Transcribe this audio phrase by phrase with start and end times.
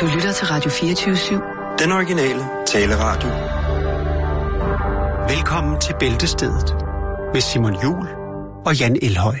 [0.00, 1.78] Du lytter til Radio 24-7.
[1.78, 3.28] Den originale taleradio.
[5.28, 6.76] Velkommen til Bæltestedet
[7.32, 8.08] med Simon Jul
[8.66, 9.38] og Jan Elhøj.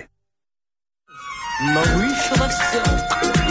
[1.74, 2.82] Но вышло все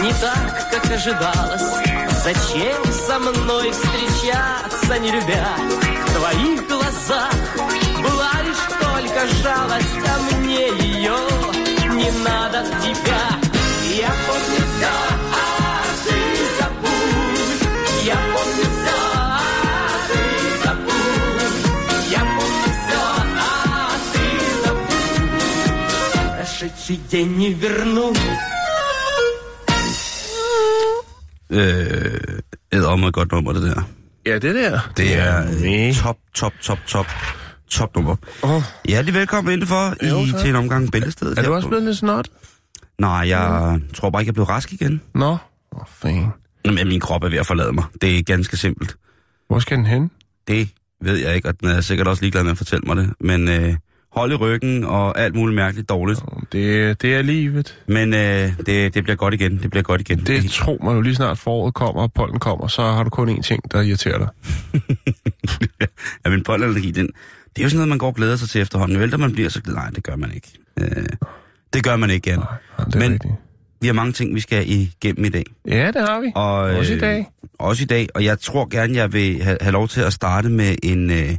[0.02, 1.68] не так, как ожидалось.
[2.24, 5.48] Зачем со мной встречаться, не любя?
[6.06, 7.34] В твоих глазах
[8.04, 11.18] была лишь только жалость, а мне ее
[12.00, 13.24] не надо тебя.
[14.04, 14.94] Я помню все,
[26.64, 28.18] Прошедший день не вернуть.
[31.50, 32.40] Øh,
[32.72, 33.82] æder mig godt nummer, det der.
[34.26, 34.80] Ja, det der.
[34.96, 35.88] Det er Nej.
[35.88, 37.06] øh, top, top, top, top,
[37.70, 38.16] top nummer.
[38.42, 40.40] Åh, Ja, det er velkommen indenfor Jo, i, tak.
[40.40, 41.38] til en omgang Bæltestedet.
[41.38, 42.28] er her du også på- blevet lidt snot?
[42.98, 45.00] Nej, jeg tror bare ikke, jeg blev rask igen.
[45.14, 45.38] Nå, åh,
[45.72, 46.26] oh, fan.
[46.64, 47.84] Men min krop er ved at forlade mig.
[48.00, 48.96] Det er ganske simpelt.
[49.48, 50.10] Hvor skal den hen?
[50.48, 50.68] Det
[51.02, 53.12] ved jeg ikke, og den er sikkert også ligeglad med at fortælle mig det.
[53.20, 53.74] Men øh,
[54.15, 56.19] hold i ryggen og alt muligt mærkeligt dårligt.
[56.51, 57.79] Det, det er livet.
[57.87, 59.57] Men øh, det, det bliver godt igen.
[59.61, 60.19] Det bliver godt igen.
[60.19, 63.29] Det tror man jo lige snart foråret kommer, og pollen kommer, så har du kun
[63.29, 64.27] én ting, der irriterer dig.
[66.25, 67.07] ja, men pollenallergi, den,
[67.55, 68.99] det er jo sådan noget, man går og glæder sig til efterhånden.
[68.99, 69.75] Vel, man bliver så glad.
[69.75, 70.47] Nej, det gør man ikke.
[70.79, 71.05] Øh,
[71.73, 72.39] det gør man ikke, igen.
[72.39, 73.33] Det er Men- rigtigt.
[73.81, 75.43] Vi har mange ting, vi skal igennem i dag.
[75.67, 76.31] Ja, det har vi.
[76.35, 77.27] Og, Også i øh, dag.
[77.59, 80.49] Også i dag, og jeg tror gerne, jeg vil have, have lov til at starte
[80.49, 81.29] med en, øh,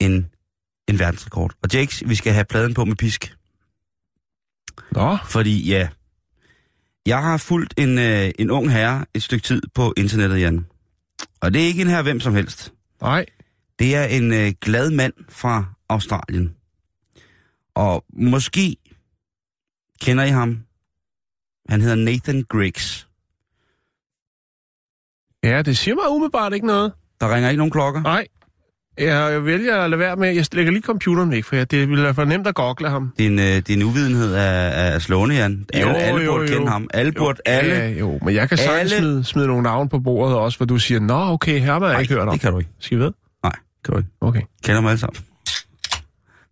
[0.00, 0.26] en,
[0.90, 1.52] en verdensrekord.
[1.62, 3.36] Og Jakes, vi skal have pladen på med pisk.
[4.92, 5.88] Nå, Fordi ja,
[7.06, 10.66] jeg har fulgt en, øh, en ung herre et stykke tid på internettet, Jan.
[11.40, 12.72] Og det er ikke en her hvem som helst.
[13.02, 13.26] nej.
[13.78, 16.54] Det er en øh, glad mand fra Australien.
[17.74, 18.76] Og måske
[20.00, 20.64] kender I ham.
[21.68, 23.08] Han hedder Nathan Griggs.
[25.44, 26.92] Ja, det siger mig umiddelbart ikke noget.
[27.20, 28.02] Der ringer ikke nogen klokker.
[28.02, 28.26] Nej.
[28.98, 30.34] Jeg, jeg vælger at lade være med.
[30.34, 33.12] Jeg lægger lige computeren væk, for jeg, det ville være for nemt at gogle ham.
[33.18, 35.66] Din, øh, din uvidenhed er, er slående, Jan.
[35.72, 36.58] Alle, Jo, alle jo, burde jo.
[36.58, 36.88] kende ham.
[36.94, 37.74] Alle burde, alle.
[37.74, 40.66] Ja, jo, men jeg kan sagtens alle- smide, smide nogle navne på bordet også, hvor
[40.66, 42.32] du siger, nå, okay, her har jeg ikke hørt om.
[42.34, 42.70] det kan du ikke.
[42.80, 43.12] Skal vi ved?
[43.44, 43.52] Nej,
[43.84, 44.10] kan du ikke.
[44.20, 44.40] Okay.
[44.64, 45.22] Kender dem alle sammen.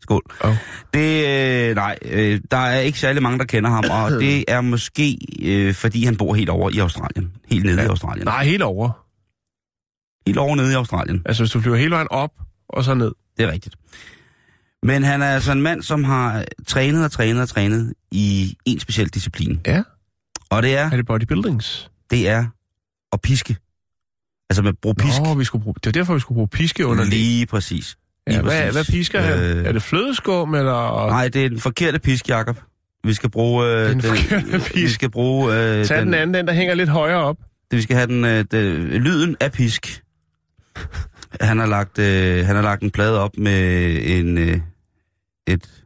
[0.03, 0.23] Skål.
[0.41, 0.55] Oh.
[0.95, 1.27] Det,
[1.71, 5.19] øh, nej, øh, der er ikke særlig mange, der kender ham, og det er måske,
[5.43, 7.31] øh, fordi han bor helt over i Australien.
[7.51, 7.83] Helt nede ja.
[7.83, 8.25] i Australien.
[8.27, 9.05] Nej, helt over.
[10.28, 11.22] Helt over nede i Australien.
[11.27, 12.31] Altså, hvis du flyver hele vejen op,
[12.69, 13.12] og så ned.
[13.37, 13.75] Det er rigtigt.
[14.83, 18.81] Men han er altså en mand, som har trænet og trænet og trænet i en
[18.81, 19.61] speciel disciplin.
[19.67, 19.83] Ja.
[20.50, 21.91] Og det er, Er det bodybuildings?
[22.11, 22.47] det er
[23.12, 23.56] at piske.
[24.50, 25.21] Altså med bruge pisk.
[25.25, 27.97] Nå, vi skulle bruge, det er derfor, vi skulle bruge piske under Lige præcis.
[28.27, 28.75] Ja, Lige hvad, præcis.
[28.75, 29.38] hvad pisker han?
[29.59, 31.06] Øh, Er det flødeskum, eller...
[31.06, 32.61] Nej, det er den forkerte pisk, Jacob.
[33.05, 33.67] Vi skal bruge...
[33.67, 34.75] Øh, Den forkerte pisk.
[34.75, 35.53] Vi skal bruge...
[35.78, 37.37] Øh, Tag den anden, den der hænger lidt højere op.
[37.71, 40.03] Det, vi skal have den, øh, den, lyden af pisk.
[41.41, 44.61] Han har lagt, øh, han har lagt en plade op med en, øh,
[45.47, 45.84] et,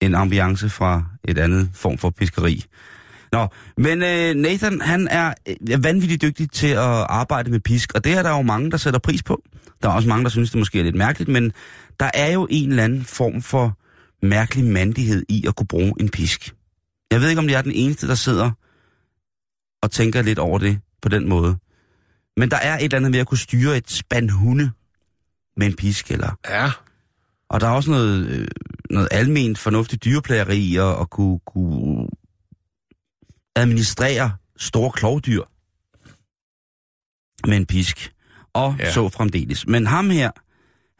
[0.00, 2.64] en ambiance fra et andet form for piskeri.
[3.32, 3.46] Nå,
[3.76, 8.12] men øh, Nathan, han er øh, vanvittigt dygtig til at arbejde med pisk, og det
[8.12, 9.42] er der jo mange, der sætter pris på.
[9.82, 11.52] Der er også mange, der synes, det måske er lidt mærkeligt, men
[12.00, 13.78] der er jo en eller anden form for
[14.22, 16.54] mærkelig mandighed i at kunne bruge en pisk.
[17.10, 18.50] Jeg ved ikke, om jeg er den eneste, der sidder
[19.82, 21.56] og tænker lidt over det på den måde.
[22.38, 24.70] Men der er et eller andet ved at kunne styre et spand hunde
[25.56, 26.38] med en pisk, eller...
[26.48, 26.70] Ja.
[27.50, 28.48] Og der er også noget, øh,
[28.90, 32.08] noget alment fornuftigt dyreplageri i at, kunne, kunne
[33.56, 35.42] administrere store klovdyr
[37.48, 38.12] med en pisk.
[38.52, 38.92] Og ja.
[38.92, 39.66] Så fremdeles.
[39.66, 40.30] Men ham her,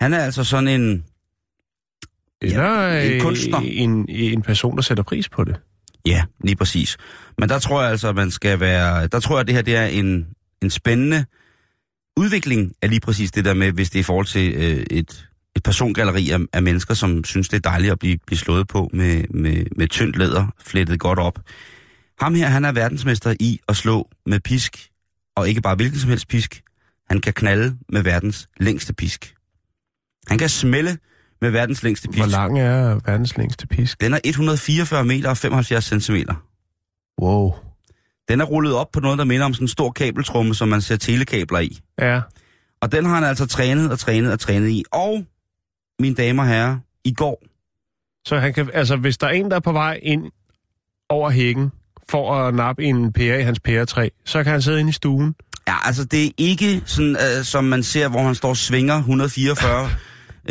[0.00, 1.05] han er altså sådan en...
[2.43, 3.59] Eller Ja, en en, kunstner.
[3.59, 5.60] en, en person, der sætter pris på det.
[6.06, 6.97] Ja, lige præcis.
[7.38, 9.06] Men der tror jeg altså, at man skal være...
[9.06, 10.26] Der tror jeg, at det her det er en,
[10.63, 11.25] en spændende
[12.17, 15.29] udvikling af lige præcis det der med, hvis det er i forhold til øh, et,
[15.57, 18.91] et persongalleri af, af mennesker, som synes, det er dejligt at blive, blive slået på
[18.93, 21.39] med, med, med tyndt læder, flettet godt op.
[22.21, 24.88] Ham her, han er verdensmester i at slå med pisk,
[25.37, 26.62] og ikke bare hvilken som helst pisk.
[27.11, 29.35] Han kan knalde med verdens længste pisk.
[30.27, 30.99] Han kan smelle
[31.41, 32.19] med verdens længste pisk.
[32.19, 34.00] Hvor lang er verdens længste pisk?
[34.00, 36.35] Den er 144 meter og 75 centimeter.
[37.21, 37.55] Wow.
[38.29, 40.81] Den er rullet op på noget, der minder om sådan en stor kabeltrumme, som man
[40.81, 41.79] ser telekabler i.
[42.01, 42.21] Ja.
[42.81, 44.85] Og den har han altså trænet og trænet og trænet i.
[44.93, 45.25] Og,
[45.99, 47.43] mine damer og herrer, i går,
[48.25, 50.23] Så han kan, altså, hvis der er en, der er på vej ind
[51.09, 51.71] over hækken
[52.09, 55.35] for at nappe en pære i hans pæretræ, så kan han sidde inde i stuen.
[55.69, 58.95] ja, altså det er ikke sådan, øh, som man ser, hvor han står og svinger
[58.95, 59.91] 144,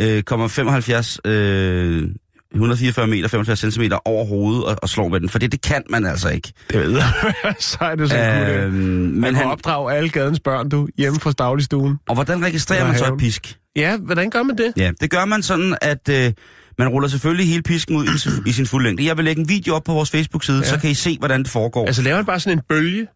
[0.00, 2.10] øh, 75 øh,
[2.54, 5.82] 144 meter, 75 cm over hovedet og, og slår med den, for det, det kan
[5.90, 6.52] man altså ikke.
[6.70, 7.04] Det ved jeg.
[7.58, 11.32] så er det så øh, Men han han, opdrage alle gadens børn, du, hjemme fra
[11.32, 11.98] dagligstuen.
[12.08, 13.58] og hvordan registrerer man så et pisk?
[13.76, 14.72] Ja, hvordan gør man det?
[14.76, 16.32] Ja, det gør man sådan, at øh,
[16.78, 19.06] man ruller selvfølgelig hele pisken ud i, sin- i sin fulde længde.
[19.06, 20.64] Jeg vil lægge en video op på vores Facebook-side, Ja.
[20.64, 21.80] så kan I se, hvordan det foregår.
[21.80, 23.06] Altså, Altså laver han bare sådan en bølge?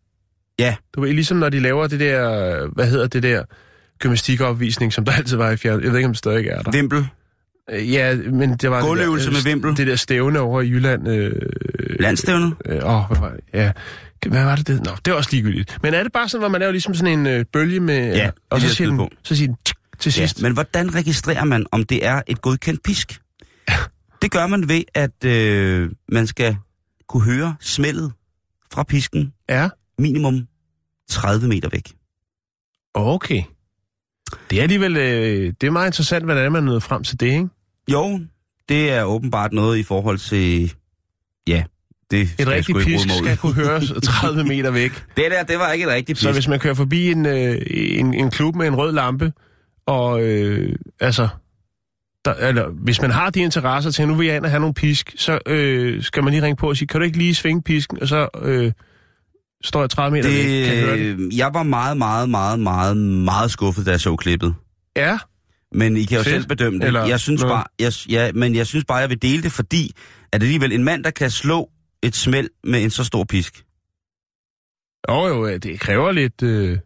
[0.59, 0.75] Ja.
[0.95, 3.43] Du ved, ligesom når de laver det der, hvad hedder det der,
[4.01, 5.83] gymnastikopvisning, som der altid var i fjern.
[5.83, 6.71] Jeg ved ikke, om det stadig er der.
[6.71, 7.07] Vimpel.
[7.71, 8.81] Øh, Ja, men det var...
[8.87, 9.77] Gulvøvelse med vimpel.
[9.77, 11.09] Det der stævne over i Jylland.
[11.09, 11.33] Øh,
[12.01, 12.55] Landstævnet.
[12.65, 13.41] øh, åh, hvad var det?
[13.55, 13.73] Ja.
[14.27, 14.85] Hvad var det, det?
[14.85, 15.79] Nå, det er også ligegyldigt.
[15.83, 18.15] Men er det bare sådan, hvor man laver ligesom sådan en øh, bølge med...
[18.17, 19.09] Ja, og så siger, den, på.
[19.23, 19.57] så siger den
[19.99, 20.43] til Ja, sidst.
[20.43, 23.21] men hvordan registrerer man, om det er et godkendt pisk?
[24.23, 26.57] Det gør man ved, at øh, man skal
[27.09, 28.13] kunne høre smældet
[28.73, 29.69] fra pisken Ja,
[29.99, 30.47] minimum
[31.11, 31.93] 30 meter væk.
[32.95, 33.43] okay.
[34.51, 34.97] Det er alligevel...
[34.97, 37.49] Øh, det er meget interessant, hvordan man nåede frem til det, ikke?
[37.93, 38.21] Jo,
[38.69, 40.73] det er åbenbart noget i forhold til...
[41.47, 41.65] Ja,
[42.11, 45.05] det Et rigtigt pisk skal kunne høres 30 meter væk.
[45.17, 46.23] Det der, det var ikke et rigtigt pisk.
[46.23, 49.33] Så hvis man kører forbi en, øh, en, en klub med en rød lampe,
[49.87, 51.29] og øh, altså,
[52.25, 54.75] der, eller, hvis man har de interesser til, nu vil jeg ind og have nogle
[54.75, 57.63] pisk, så øh, skal man lige ringe på og sige, kan du ikke lige svinge
[57.63, 58.73] pisken, og så øh,
[59.65, 61.19] står jeg 30 meter væk, kan jeg høre det?
[61.19, 64.55] det, jeg var meget, meget, meget, meget, meget skuffet, da jeg så klippet.
[64.97, 65.19] Ja,
[65.75, 66.35] Men I kan jo Fedt.
[66.35, 66.87] selv bedømme det.
[66.87, 67.55] Eller jeg synes noget.
[67.55, 69.93] bare, jeg, ja, men jeg synes bare, jeg vil dele det, fordi
[70.33, 71.69] at alligevel en mand, der kan slå
[72.03, 73.65] et smæld med en så stor pisk.
[75.09, 76.79] jo jo, øh, det kræver lidt, øh,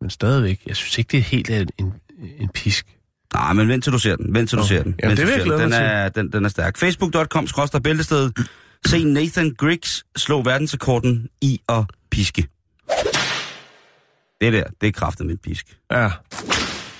[0.00, 1.92] men stadigvæk, jeg synes ikke, det er helt en, en,
[2.40, 2.86] en pisk.
[3.34, 4.34] Nej, men vent til du ser den.
[4.34, 4.68] Vent til du Okay.
[4.76, 4.94] ser den.
[5.02, 5.72] Jamen, Vent det du vil jeg den.
[5.72, 6.76] den er, den, den er stærk.
[6.78, 8.30] Facebook.com skråster bæltested.
[8.86, 12.48] Se Nathan Griggs slå verdensrekorden i at piske.
[14.40, 15.78] Det der, det er kraftet med pisk.
[15.90, 16.10] Ja,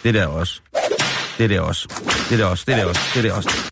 [0.04, 0.60] Det der også.
[1.38, 1.88] Det der også.
[2.30, 2.64] Det der også.
[2.66, 3.00] Det der også.
[3.14, 3.70] Det der også.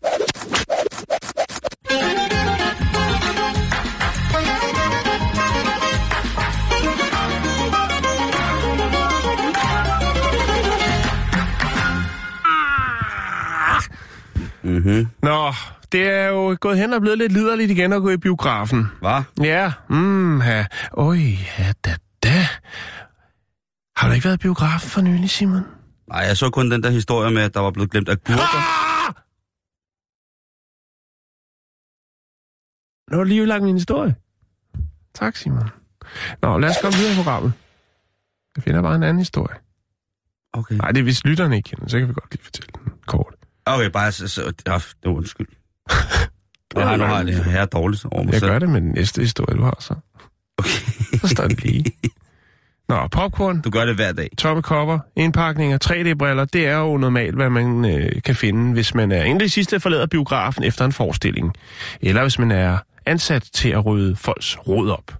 [15.91, 18.87] Det er jo gået hen og blevet lidt liderligt igen at gå i biografen.
[18.99, 19.23] Hvad?
[19.41, 20.65] Ja, mm, ja.
[20.91, 21.17] Oj,
[21.57, 22.47] ja, da, da.
[23.95, 25.61] Har du ikke været i biografen for nylig, Simon?
[26.07, 28.57] Nej, jeg så kun den der historie med, at der var blevet glemt agurker.
[28.57, 29.13] Ah!
[33.11, 34.15] Nu har du lige lagt min historie.
[35.13, 35.69] Tak, Simon.
[36.41, 37.53] Nå, lad os komme videre i programmet.
[38.55, 39.55] Jeg finder bare en anden historie.
[40.53, 40.75] Okay.
[40.75, 43.33] Nej, det er hvis lytterne ikke kender, så kan vi godt lige fortælle den kort.
[43.65, 44.27] Okay, bare så...
[44.27, 45.47] så ja, det var undskyld.
[46.75, 48.51] Jeg har, nu har jeg det her dårligt over mig Jeg selv.
[48.51, 49.93] gør det med den næste historie, du har så.
[50.57, 50.69] Okay.
[51.21, 51.85] Så står den lige.
[52.89, 54.29] Nå, popcorn, Du gør det hver dag.
[54.37, 59.11] tomme kopper, indpakninger, 3D-briller, det er jo normalt, hvad man øh, kan finde, hvis man
[59.11, 61.53] er endelig sidste forlader biografen efter en forestilling.
[62.01, 65.17] Eller hvis man er ansat til at rydde folks råd op.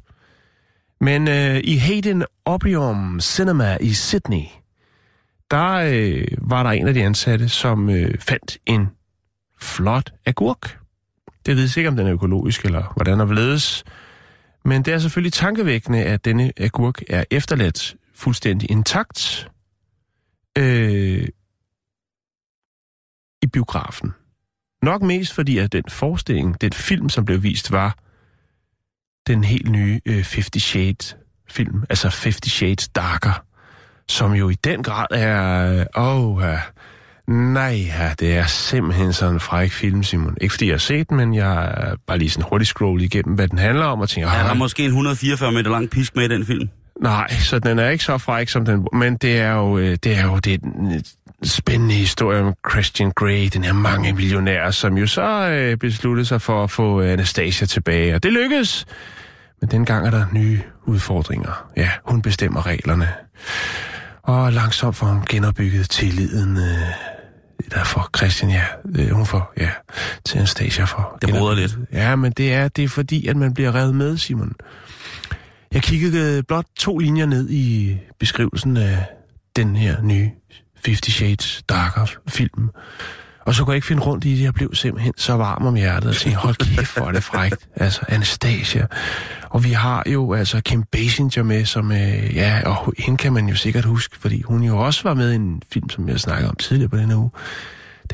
[1.01, 4.43] Men øh, i Hayden Opium Cinema i Sydney,
[5.51, 8.87] der øh, var der en af de ansatte, som øh, fandt en
[9.61, 10.79] flot agurk.
[11.45, 13.83] Det ved ikke, om den er økologisk eller hvordan den ledes.
[14.65, 19.49] Men det er selvfølgelig tankevækkende, at denne agurk er efterladt fuldstændig intakt
[20.57, 21.27] øh,
[23.41, 24.13] i biografen.
[24.81, 27.97] Nok mest fordi, at den forestilling, den film, som blev vist, var
[29.27, 31.17] den helt nye øh, Fifty Shades
[31.49, 33.45] film, altså Fifty Shades Darker,
[34.07, 36.43] som jo i den grad er, øh, åh, oh,
[37.33, 40.37] nej, ja, det er simpelthen sådan en fræk film, Simon.
[40.41, 43.35] Ikke fordi jeg har set den, men jeg er bare lige sådan hurtigt scrollet igennem,
[43.35, 46.15] hvad den handler om, og tænker, Er der "Ah, måske en 144 meter lang pisk
[46.15, 46.69] med i den film?
[47.01, 50.17] Nej, så den er ikke så fræk som den, men det er jo øh, det
[50.17, 51.03] er jo det er en
[51.43, 56.41] spændende historie om Christian Grey, den her mange millionær, som jo så øh, besluttede sig
[56.41, 58.85] for at få Anastasia tilbage, og det lykkedes.
[59.61, 61.65] Men dengang er der nye udfordringer.
[61.77, 63.07] Ja, hun bestemmer reglerne.
[64.23, 66.57] Og langsomt får hun genopbygget tilliden.
[66.57, 67.18] Øh,
[67.69, 68.63] derfor Christian, ja,
[68.95, 69.69] øh, hun får, ja,
[70.25, 71.17] til Anastasia for.
[71.21, 71.77] Det roder lidt.
[71.93, 74.53] Ja, men det er, det er fordi, at man bliver revet med, Simon.
[75.73, 79.05] Jeg kiggede blot to linjer ned i beskrivelsen af
[79.55, 80.29] den her nye
[80.85, 82.69] Fifty Shades Darker film.
[83.45, 84.43] Og så kunne jeg ikke finde rundt i det.
[84.43, 87.67] Jeg blev simpelthen så varm om hjertet og tænkte, hold kæft, hvor er det frækt.
[87.75, 88.87] Altså, Anastasia.
[89.49, 93.49] Og vi har jo altså Kim Basinger med, som, øh, ja, og hende kan man
[93.49, 96.49] jo sikkert huske, fordi hun jo også var med i en film, som jeg snakkede
[96.49, 97.29] om tidligere på denne uge.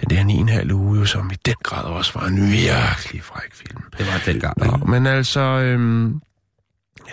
[0.01, 3.81] Den der 9,5 uge, jo, som i den grad også var en virkelig fræk film.
[3.97, 4.57] Det var dengang.
[4.57, 6.21] Nå, men altså, øhm,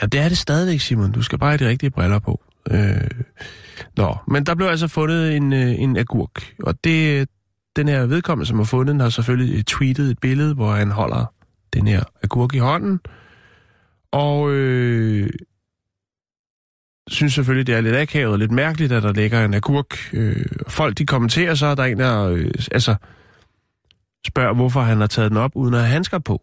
[0.03, 1.13] ja, det er det stadigvæk, Simon.
[1.13, 2.43] Du skal bare have de rigtige briller på.
[2.71, 3.11] Øh,
[3.97, 7.29] nå, men der blev altså fundet en, øh, en agurk, og det,
[7.77, 10.91] den her vedkommende, som har fundet den, har selvfølgelig øh, tweetet et billede, hvor han
[10.91, 11.33] holder
[11.73, 13.01] den her agurk i hånden.
[14.13, 15.31] Og øh,
[17.09, 19.97] synes selvfølgelig, det er lidt akavet og lidt mærkeligt, at der ligger en agurk.
[20.13, 22.95] Øh, folk, de kommenterer så, der er en, der øh, altså,
[24.27, 26.43] spørger, hvorfor han har taget den op, uden at have handsker på.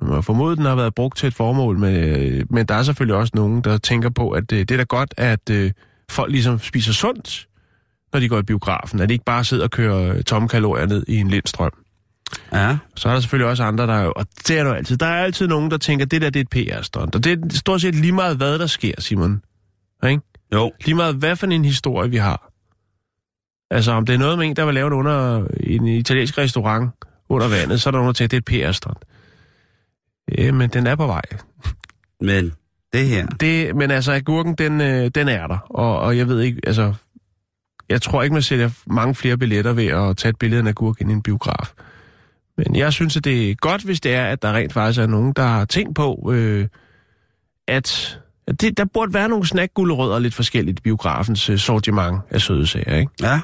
[0.00, 2.82] Man må formode, den har været brugt til et formål, men, øh, men der er
[2.82, 5.72] selvfølgelig også nogen, der tænker på, at øh, det er da godt, at øh,
[6.10, 7.48] folk ligesom spiser sundt,
[8.12, 9.00] når de går i biografen.
[9.00, 11.72] At de ikke bare sidder og kører øh, tomme kalorier ned i en lindstrøm.
[12.52, 12.78] Ja.
[12.96, 14.96] Så er der selvfølgelig også andre, der er jo, og det er jo altid.
[14.96, 17.14] Der er altid nogen, der tænker, det der det er et PR-stunt.
[17.14, 19.42] Og det er stort set lige meget, hvad der sker, Simon.
[20.06, 20.22] Ikke?
[20.52, 20.72] Jo.
[20.84, 22.52] Lige meget, hvad for en historie vi har.
[23.70, 26.90] Altså, om det er noget med en, der vil lave det under en italiensk restaurant
[27.28, 29.04] under vandet, så er der nogen, der tænker, det er et PR-stunt.
[30.38, 31.22] Ja, men den er på vej.
[32.20, 32.52] Men
[32.92, 33.26] det her...
[33.26, 35.58] Det, men altså, agurken, den, øh, den er der.
[35.70, 36.94] Og, og jeg ved ikke, altså...
[37.88, 40.68] Jeg tror ikke, man sælger mange flere billetter ved at tage et billede af en
[40.68, 41.72] agurk ind i en biograf.
[42.56, 45.06] Men jeg synes, at det er godt, hvis det er, at der rent faktisk er
[45.06, 46.68] nogen, der har tænkt på, øh,
[47.68, 52.40] at, at det, der burde være nogle snackgullerødder lidt forskelligt i biografens øh, sortiment af
[52.40, 53.12] søde sager, ikke?
[53.22, 53.40] Ja.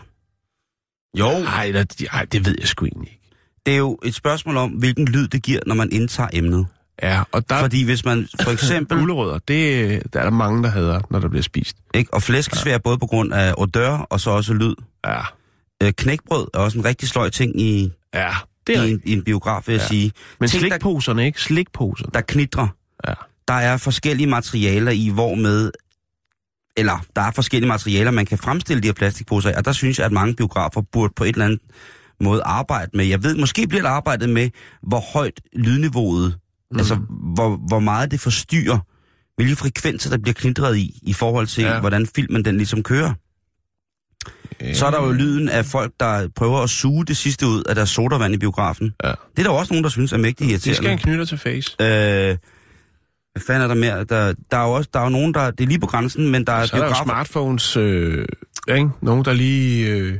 [1.18, 3.30] Jo, Nej, det, ej, det ved jeg sgu egentlig ikke.
[3.66, 6.66] det er jo et spørgsmål om, hvilken lyd det giver, når man indtager emnet.
[7.02, 8.98] Ja, og der Fordi hvis man for eksempel...
[8.98, 11.76] gulerødder, det der er der mange, der hader, når der bliver spist.
[11.94, 12.78] ikke, og flæskesvær ja.
[12.78, 14.74] både på grund af odør og så også lyd.
[15.06, 15.20] Ja,
[15.82, 18.30] Øh, knækbrød er også en rigtig sløj ting i, ja
[18.66, 19.86] det er i, en, i en biograf, vil jeg Ja.
[19.88, 20.12] sige.
[20.40, 21.40] Men Ting, der, slikposerne, ikke?
[21.40, 22.10] Slikposerne.
[22.14, 22.68] der knitrer.
[23.08, 23.12] Ja.
[23.48, 25.70] Der er forskellige materialer i, hvor med...
[26.76, 29.98] Eller, der er forskellige materialer, man kan fremstille de her plastikposer af, og der synes
[29.98, 31.60] jeg, at mange biografer burde på et eller andet
[32.20, 33.04] måde arbejde med.
[33.04, 34.50] Jeg ved, måske bliver der arbejdet med,
[34.82, 36.36] hvor højt lydniveauet,
[36.74, 36.78] mm.
[36.78, 36.94] altså
[37.34, 38.78] hvor, hvor meget det forstyrrer,
[39.36, 41.80] hvilke frekvenser, der bliver knitret i, i forhold til, Ja.
[41.80, 43.12] hvordan filmen den ligesom kører.
[44.74, 47.74] Så er der jo lyden af folk, der prøver at suge det sidste ud af
[47.74, 48.94] deres sodavand i biografen.
[49.04, 49.08] Ja.
[49.08, 51.02] Det er der jo også nogen, der synes er mægtig Det skal en irriterende.
[51.02, 51.76] knytter til face.
[51.80, 52.36] Øh,
[53.32, 54.04] hvad fanden er der mere?
[54.04, 55.50] Der, der er jo også der er jo nogen, der...
[55.50, 58.26] Det er lige på grænsen, men der er Så er der jo smartphones, øh,
[58.68, 58.88] ikke?
[59.02, 60.18] Nogen, der lige, øh,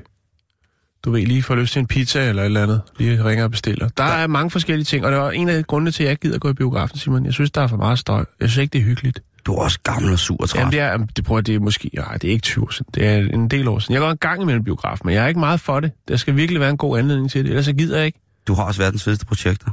[1.05, 2.81] du ved, lige får lyst til en pizza eller et eller andet.
[2.99, 3.89] Lige ringer og bestiller.
[3.89, 6.11] Der, der er mange forskellige ting, og det er en af grundene til, at jeg
[6.11, 7.25] ikke gider gå i biografen, Simon.
[7.25, 8.25] Jeg synes, der er for meget støj.
[8.41, 9.23] Jeg synes ikke, det er hyggeligt.
[9.47, 10.61] Du er også gammel og sur og træt.
[10.61, 12.87] Jamen, det er, det, prøver, det er måske, nej, det er ikke 20 år siden.
[12.95, 13.93] Det er en del år siden.
[13.93, 15.93] Jeg går en gang imellem biograf, men jeg er ikke meget for det.
[16.09, 18.21] Der skal virkelig være en god anledning til det, ellers så gider jeg ikke.
[18.47, 19.71] Du har også verdens fedeste projekter.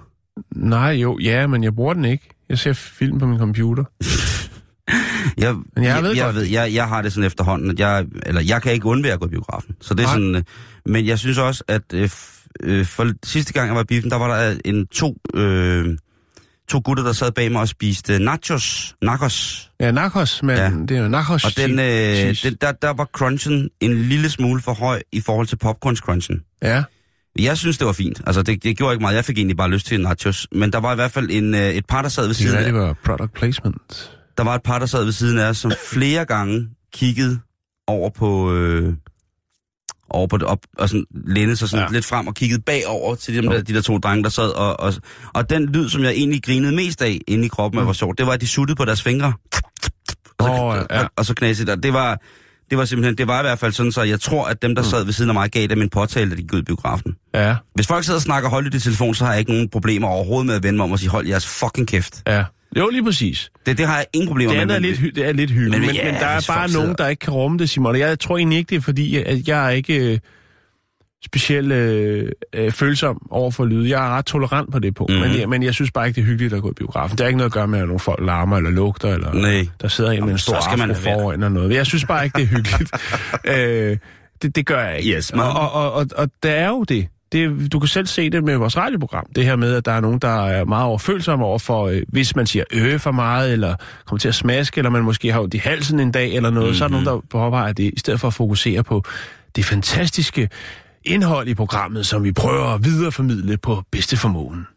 [0.56, 2.30] Nej, jo, ja, men jeg bruger den ikke.
[2.50, 3.84] Jeg ser film på min computer.
[5.38, 8.62] Jeg, jeg ved jeg, ved, jeg, jeg har det sådan efterhånden, at jeg, eller jeg
[8.62, 9.76] kan ikke undvære at gå i biografen.
[9.82, 10.14] Så det er Nej.
[10.16, 10.44] sådan, øh,
[10.86, 12.10] men jeg synes også, at øh,
[12.64, 15.98] øh, for sidste gang jeg var i biffen, der var der en to, øh,
[16.70, 19.70] to gutter, der sad bag mig og spiste nachos, nachos.
[19.80, 20.64] Ja, Narcos, men Ja.
[20.64, 20.70] ja.
[20.70, 21.44] det er jo Narcos.
[21.46, 25.48] Og den, øh, den, der, der var crunchen en lille smule for høj i forhold
[25.48, 26.58] til popcorns-crunchen.
[26.62, 26.84] Ja,
[27.40, 28.22] Jeg synes, det var fint.
[28.28, 29.16] Altså, det, det gjorde ikke meget.
[29.16, 30.48] Jeg fik egentlig bare lyst til nachos.
[30.52, 32.64] Men der var i hvert fald en, øh, et par, der sad ved siden af.
[32.66, 34.12] det var product placement.
[34.41, 37.39] Der var et par, der sad ved siden af os, som flere gange kiggede
[37.88, 38.53] over på...
[38.53, 38.93] Øh,
[40.10, 41.93] over på det, op, og sådan lænede sig sådan ja.
[41.93, 43.51] Lidt frem og kiggede bagover til de, Jo.
[43.51, 44.50] der, de der to drenge, der sad.
[44.50, 44.93] Og, og,
[45.33, 47.88] og den lyd, som jeg egentlig grinede mest af inde i kroppen, mm.
[47.88, 49.33] var sjovt, det var, at de suttede på deres fingre.
[50.39, 51.03] Og så, Åh, ja.
[51.03, 51.75] og, og så knasede der.
[51.75, 52.19] Det var,
[52.69, 54.81] det var simpelthen, det var i hvert fald sådan, så jeg tror, at dem, der
[54.81, 57.15] sad ved siden af mig, gav dem en påtale, da de gik ud i biografen.
[57.33, 60.07] Ja, Hvis folk sidder og snakker højt i telefon, så har jeg ikke nogen problemer
[60.07, 62.24] overhovedet med at vende mig om og sige, hold jeres fucking kæft.
[62.27, 62.43] ja.
[62.78, 63.51] Jo, lige præcis.
[63.66, 64.75] Det, det har jeg ingen problemer Det med.
[64.75, 66.96] er men- lidt, det er lidt hyggeligt, Men men, ja, men, der er bare nogen,
[66.98, 67.96] der ikke kan rumme det, Simon.
[67.98, 70.20] Jeg tror egentlig ikke, det er fordi, at jeg er ikke øh,
[71.25, 73.88] specielt øh, øh, følsom over for lyd.
[73.88, 75.20] Jeg er ret tolerant på det punkt, Mhm.
[75.20, 75.32] mm-hmm.
[75.32, 77.18] men, jeg, men jeg synes bare ikke, det er hyggeligt at gå i biografen.
[77.18, 79.68] Det har ikke noget at gøre med, at nogle folk larmer eller lugter, eller Nej.
[79.82, 81.74] der sidder en med en stor skal man afro foran eller noget.
[81.75, 82.92] Jeg synes bare ikke, det er hyggeligt.
[83.92, 83.98] øh,
[84.42, 85.16] det, det gør jeg ikke.
[85.18, 85.42] Yes, man.
[85.44, 87.08] og, og, og, og, og der er jo det.
[87.32, 87.72] Det.
[87.72, 89.26] Du kan selv se det med vores radioprogram.
[89.36, 92.36] Det her med, at der er nogen, der er meget overfølsomme over for, øh, hvis
[92.36, 95.54] man siger øh for meget, eller kommer til at smaske, eller man måske har ondt
[95.54, 96.78] i halsen en dag, eller noget, mm-hmm.
[96.78, 99.04] så er der nogen, der påpeger det, i stedet for at fokusere på
[99.56, 100.50] det fantastiske
[101.06, 104.68] indhold i programmet, som vi prøver at videreformidle på bedste formåen.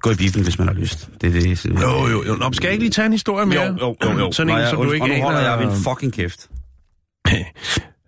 [0.00, 1.10] Gå i biffen, hvis man har lyst.
[1.20, 1.58] Det det.
[1.58, 2.34] Sådan, Jo, jo, jo.
[2.34, 3.62] Nå, skal jeg ikke lige tage en historie mere?
[3.62, 4.32] jo, jo, jo, jo.
[4.32, 5.58] Sådan en, jeg- som du ikke Og nu holder aner.
[5.62, 6.48] jeg min fucking kæft.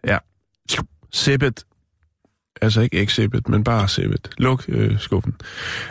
[0.07, 0.19] Ja.
[1.13, 1.65] Sippet.
[2.63, 4.31] Altså ikke exhibit, men bare sippet.
[4.39, 5.35] Luk øh, skuffen.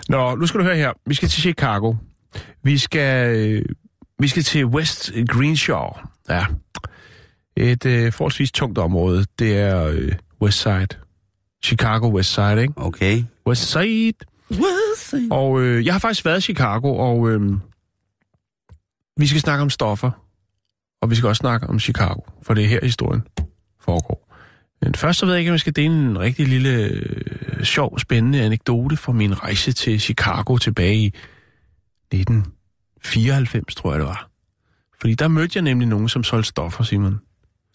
[0.09, 0.91] Nå, nu skal du høre her.
[1.05, 1.93] Vi skal til Chicago.
[2.63, 3.65] Vi skal, øh,
[4.19, 5.89] vi skal til West Greenshaw.
[6.29, 6.45] Ja.
[7.57, 9.25] Et øh, forholdsvis tungt område.
[9.39, 10.87] Det er øh, West Side.
[11.63, 12.73] Chicago West Side, ikke?
[12.75, 13.23] Okay.
[13.47, 14.13] West Side.
[15.31, 17.41] Og øh, jeg har faktisk været i Chicago, og øh,
[19.17, 20.11] vi skal snakke om stoffer.
[21.01, 23.21] Og vi skal også snakke om Chicago, for det er her historien
[23.81, 24.35] foregår.
[24.81, 27.99] Men først så ved jeg ikke, om jeg skal dele en rigtig lille, øh, sjov,
[27.99, 31.13] spændende anekdote fra min rejse til Chicago tilbage i
[32.13, 34.29] 1994, tror jeg det var.
[35.01, 37.19] Fordi der mødte jeg nemlig nogen, som solgte stoffer, Simon.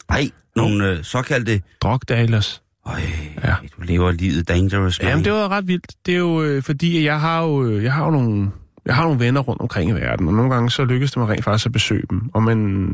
[0.08, 1.62] Ej, nogle øh, såkaldte...
[1.82, 2.62] Drug dealers.
[2.86, 3.00] Øj,
[3.44, 3.54] Ja.
[3.76, 5.08] du lever livet dangerous, man.
[5.10, 5.92] Jamen, det var ret vildt.
[6.06, 8.50] Det er jo øh, fordi, jeg har jo, øh, jeg har jo nogle,
[8.86, 11.28] jeg har nogle venner rundt omkring i verden, og nogle gange så lykkedes det mig
[11.28, 12.30] rent faktisk at besøge dem.
[12.34, 12.88] Og men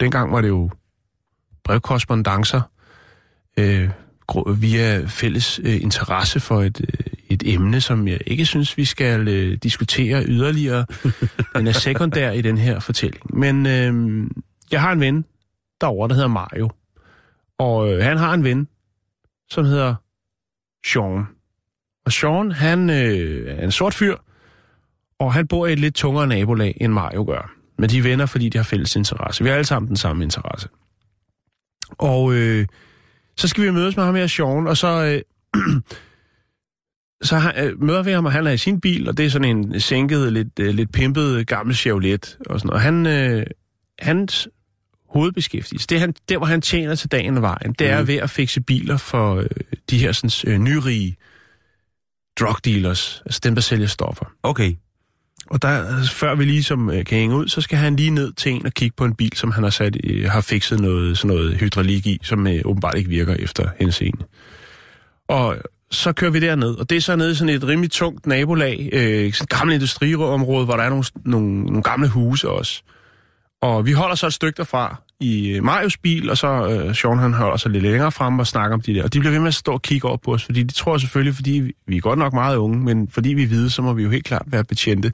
[0.00, 0.70] dengang var det jo
[1.64, 2.60] brevkorrespondancer
[3.58, 3.88] øh,
[4.56, 9.28] via fælles øh, interesse for et, øh, et emne, som jeg ikke synes, vi skal
[9.28, 10.86] øh, diskutere yderligere.
[11.56, 13.36] Den er sekundær i den her fortælling.
[13.38, 14.26] Men øh,
[14.70, 15.24] jeg har en ven
[15.80, 16.70] derovre, der hedder Mario.
[17.58, 18.68] Og øh, han har en ven,
[19.50, 19.94] som hedder
[20.86, 21.26] Sean.
[22.06, 24.16] Og Sean, han øh, er en sort fyr,
[25.18, 27.54] og han bor i et lidt tungere nabolag, end Mario gør.
[27.78, 29.44] Men de er venner, fordi de har fælles interesse.
[29.44, 30.68] Vi har alle sammen den samme interesse.
[31.88, 32.66] Og øh,
[33.36, 35.22] så skal vi mødes med ham her, Sean, og så,
[35.56, 35.62] øh,
[37.28, 39.30] så han, øh, møder vi ham, og han er i sin bil, og det er
[39.30, 42.38] sådan en sænket, lidt, øh, lidt pimpet gammel Chevrolet.
[42.46, 42.76] Og, sådan, noget.
[42.76, 43.46] og han, øh,
[43.98, 44.48] hans
[45.14, 48.08] hovedbeskæftigelse, det han, der hvor han tjener til dagen og vejen, det er Mhm.
[48.08, 49.46] ved at fikse biler for øh,
[49.90, 51.16] de her sådan, øh, nyrige
[52.40, 54.24] drug dealers, altså dem, der sælger stoffer.
[54.42, 54.74] Okay.
[55.46, 58.52] Og der, før vi ligesom øh, kan hænge ud, så skal han lige ned til
[58.52, 61.36] en og kigge på en bil, som han har, sat, øh, har fikset noget, sådan
[61.36, 64.24] noget hydraulik i, som øh, åbenbart ikke virker efter henseende.
[65.28, 65.56] Og
[65.90, 68.88] så kører vi derned, og det er så nede i sådan et rimelig tungt nabolag,
[68.92, 72.82] øh, sådan et gammelt industriområde, hvor der er nogle, nogle, nogle gamle huse også.
[73.64, 77.18] Og vi holder så et stykke derfra i øh, Marius bil, og så øh, Sean
[77.18, 79.02] han holder sig lidt længere frem og snakker om de der.
[79.02, 80.98] Og de bliver ved med at stå og kigge over på os, fordi de tror
[80.98, 83.82] selvfølgelig, fordi vi, vi er godt nok meget unge, men fordi vi er hvide, så
[83.82, 85.12] må vi jo helt klart være betjente.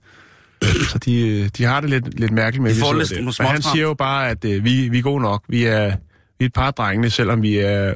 [0.90, 3.32] så de, øh, de har det lidt, lidt mærkeligt med, at vi får lidt nogle
[3.38, 5.44] Men han siger jo bare, at øh, vi, vi er gode nok.
[5.48, 5.96] Vi er,
[6.38, 7.94] vi er et par drengene, selvom vi er,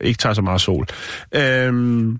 [0.00, 0.86] ikke tager så meget sol.
[1.34, 2.18] Øhm,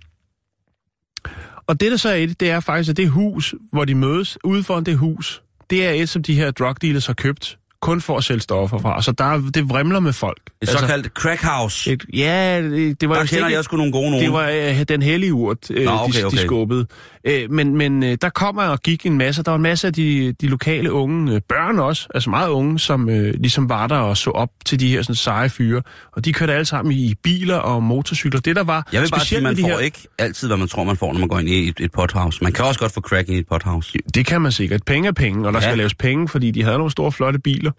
[1.66, 3.94] og det, der så er i det, det er faktisk, at det hus, hvor de
[3.94, 7.58] mødes, ude foran det hus, det er et, som de her drug dealers har købt,
[7.80, 9.02] kun for at sælge stoffer fra.
[9.02, 10.42] Så der, er- det vrimler med folk.
[10.46, 11.92] Et altså, såkaldt crack house.
[11.92, 14.24] et, ja, det, var Der kender jeg sgu nogle gode nogen.
[14.24, 16.36] det var øh, den hellige urt, øh, Nå, okay, de, okay.
[16.36, 16.86] de skubbede.
[17.26, 19.42] Øh, men men øh, der kommer og gik en masse.
[19.42, 22.78] Der var en masse af de, de lokale unge, øh, børn også, altså meget unge,
[22.78, 25.82] som øh, ligesom var der og så op til de her sådan, seje fyre.
[26.12, 28.40] Og de kørte alle sammen i biler og motorcykler.
[28.40, 30.84] Det der var Jeg vil bare sige, man får her, ikke altid, hvad man tror,
[30.84, 32.44] man får, når man går ind i et, et pothouse.
[32.44, 33.98] Man kan også godt få crack i et pothouse.
[34.14, 34.84] Det kan man sikkert.
[34.84, 35.66] Penge er penge, og der ja.
[35.66, 37.70] skal laves penge, fordi de havde nogle store, flotte biler.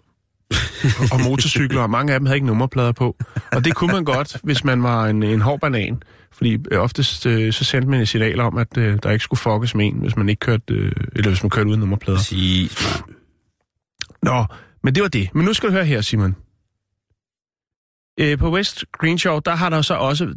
[1.12, 3.16] og motorcykler, og mange af dem havde ikke nummerplader på.
[3.52, 6.02] Og det kunne man godt, hvis man var en, en hård banan.
[6.38, 9.40] Fordi øh, oftest øh, så sendte man et signal om, at øh, der ikke skulle
[9.40, 12.18] fuckes med en, hvis man ikke kørte, øh, eller hvis man kørte uden nummerplader.
[12.18, 13.02] Præcis.
[14.22, 14.44] Nå,
[14.84, 15.28] men det var det.
[15.34, 16.36] Men nu skal du høre her, Simon.
[18.20, 20.34] Øh, på West Greenshaw, der har der så også...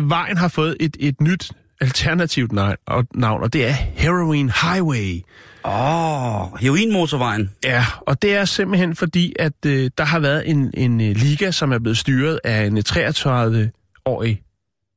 [0.00, 5.22] Vejen har fået et, et nyt alternativt navn, og, det er Heroin Highway.
[5.64, 7.50] Åh, oh, heroinmotorvejen.
[7.64, 11.50] Ja, og det er simpelthen fordi, at øh, der har været en, en øh, liga,
[11.50, 14.42] som er blevet styret af en øh, 33-årig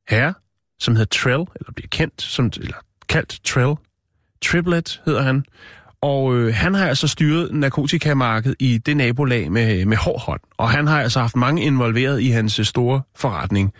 [0.08, 0.34] herre,
[0.80, 2.76] som hedder Trell, eller bliver kendt, som, eller
[3.08, 3.74] kaldt Trell.
[4.42, 5.44] Triplet hedder han.
[6.00, 10.40] Og øh, han har altså styret narkotikamarkedet i det nabolag med, med hård hånd.
[10.56, 13.72] Og han har altså haft mange involveret i hans øh, store forretning.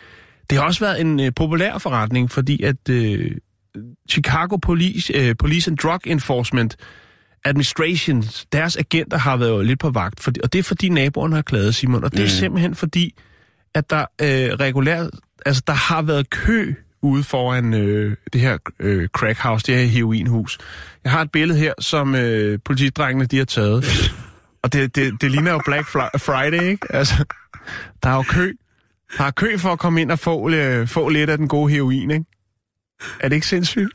[0.50, 3.30] Det har også været en øh, populær forretning, fordi at øh,
[4.10, 6.76] Chicago Police, øh, Police and Drug Enforcement
[7.44, 10.20] Administration, deres agenter har været lidt på vagt.
[10.20, 12.04] For, og det er fordi naboerne har klaget, Simon.
[12.04, 12.28] Og det er Mm.
[12.28, 13.14] simpelthen fordi,
[13.74, 15.10] at der øh, regulært,
[15.46, 19.84] altså der har været kø ude foran øh, det her øh, crack house, det her
[19.84, 20.58] heroinhus.
[21.04, 23.84] Jeg har et billede her, som øh, politidrengene de har taget.
[24.62, 26.86] Og det, det, det ligner jo Black Fri- Friday, ikke?
[26.94, 27.24] Altså,
[28.02, 28.52] der er jo kø.
[29.18, 31.72] Der er kø for at komme ind og få, øh, få lidt af den gode
[31.72, 32.24] heroin, ikke?
[33.20, 33.92] Er det ikke sindssygt?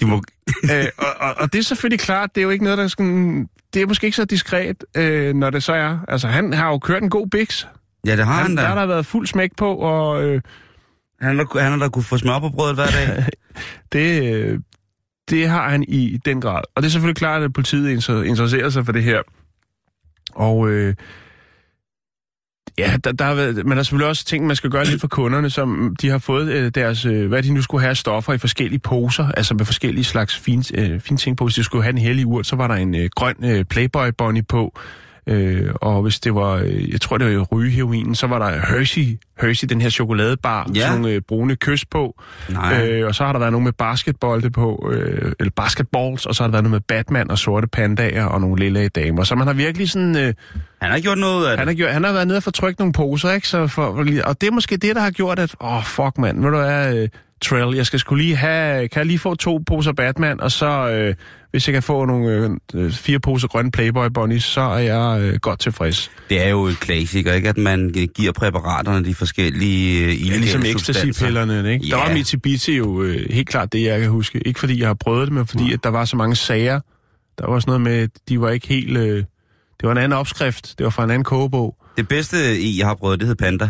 [0.00, 0.22] De må...
[0.72, 3.06] øh, og, og, og det er selvfølgelig klart, det er jo ikke noget, der skal...
[3.74, 5.98] Det er måske ikke så diskret, øh, når det så er.
[6.08, 7.66] Altså, han har jo kørt en god biks.
[8.06, 8.68] Ja, det har han, Han, der da.
[8.68, 10.40] har der været fuld smæk på, og øh,
[11.20, 13.24] Han har, han har da kunne få smør på brødet hver dag.
[13.92, 14.60] det, øh,
[15.30, 16.62] det har han i den grad.
[16.74, 19.22] Og det er selvfølgelig klart, at politiet inter- interesserer sig for det her.
[20.34, 20.94] Og øh,
[22.78, 25.08] ja, der, der har været, man har selvfølgelig også ting, man skal gøre lidt for
[25.08, 28.38] kunderne, som de har fået øh, deres, øh, hvad de nu skulle have stoffer i
[28.38, 31.44] forskellige poser, altså med forskellige slags fine, øh, fine ting på.
[31.44, 34.08] Hvis de skulle have en hellig urt, så var der en øh, grøn øh, Playboy
[34.18, 34.78] Bunny på.
[35.30, 39.18] Øh, og hvis det var, øh, jeg tror det var rygeheroinen, så var der Hershey,
[39.40, 40.80] Hershey, den her chokoladebar, Ja.
[40.80, 42.20] sådan nogle øh, brune kys på.
[42.48, 42.86] Nej.
[42.88, 46.42] Øh, og så har der været nogle med basketbolde på, øh, eller basketballs, og så
[46.42, 49.24] har der været noget med Batman og sorte pandaer og nogle lille damer.
[49.24, 50.16] Så man har virkelig sådan...
[50.16, 50.34] Øh,
[50.82, 51.58] Han har gjort noget af det.
[51.58, 53.48] han, har gjort, han har været nede og få trykt nogle poser, ikke?
[53.48, 53.82] Så for,
[54.24, 55.54] og det er måske det, der har gjort, at...
[55.60, 56.42] Åh, oh, fuck, mand.
[56.44, 57.08] Ved du hvad, øh,
[57.42, 58.88] Trail, jeg skal skulle lige have...
[58.88, 60.90] Kan jeg lige få to poser Batman, og så...
[60.90, 61.14] Øh,
[61.50, 65.38] hvis jeg kan få nogle øh, fire poser grønne Playboy Bunnies, så er jeg øh,
[65.42, 66.10] godt tilfreds.
[66.28, 67.48] Det er jo et klassiker, ikke?
[67.48, 71.86] At man giver præparaterne de forskellige øh, Ja, ligesom ecstasy-pillerne, ikke?
[71.90, 72.06] Der Ja.
[72.08, 74.40] var Mitsubishi jo øh, helt klart det, jeg kan huske.
[74.46, 76.80] Ikke fordi jeg har prøvet det, men fordi at der var så mange sager.
[77.38, 78.96] Der var sådan noget med, de var ikke helt...
[78.96, 79.24] Øh, det
[79.82, 80.74] var en anden opskrift.
[80.78, 81.76] Det var fra en anden kogebog.
[81.96, 83.68] Det bedste i, jeg har prøvet, det hed Panda.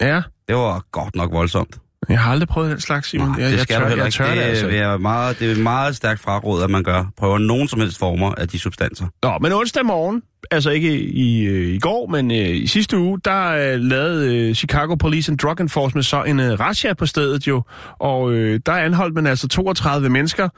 [0.00, 1.76] Ja, Det var godt nok voldsomt.
[2.08, 3.28] Jeg har aldrig prøvet den slags, Simon.
[3.28, 4.16] Nej, jeg, det jeg skal tør, du heller jeg ikke.
[4.16, 4.66] tør det, det, altså.
[4.66, 7.04] det, er meget, det er meget stærkt fraråd, at man gør.
[7.16, 9.06] Prøver nogen som helst former af de substanser.
[9.22, 13.18] Nå, men onsdag morgen, altså ikke i, øh, i går, men øh, i sidste uge,
[13.24, 17.46] der øh, lavede øh, Chicago Police and Drug Enforcement så en øh, razzia på stedet
[17.46, 17.62] jo,
[17.98, 20.48] og øh, der anholdt man altså 32 mennesker,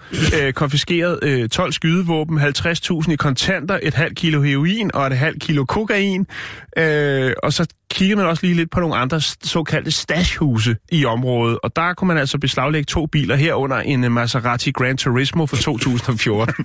[0.41, 5.43] øh, konfiskeret øh, 12 skydevåben, 50.000 i kontanter, et halvt kilo heroin og et halvt
[5.43, 6.27] kilo kokain,
[6.77, 11.59] øh, og så kiggede man også lige lidt på nogle andre såkaldte stashhuse i området,
[11.63, 15.57] og der kunne man altså beslaglægge to biler herunder en øh, Maserati Gran Turismo fra
[15.57, 16.65] 2014.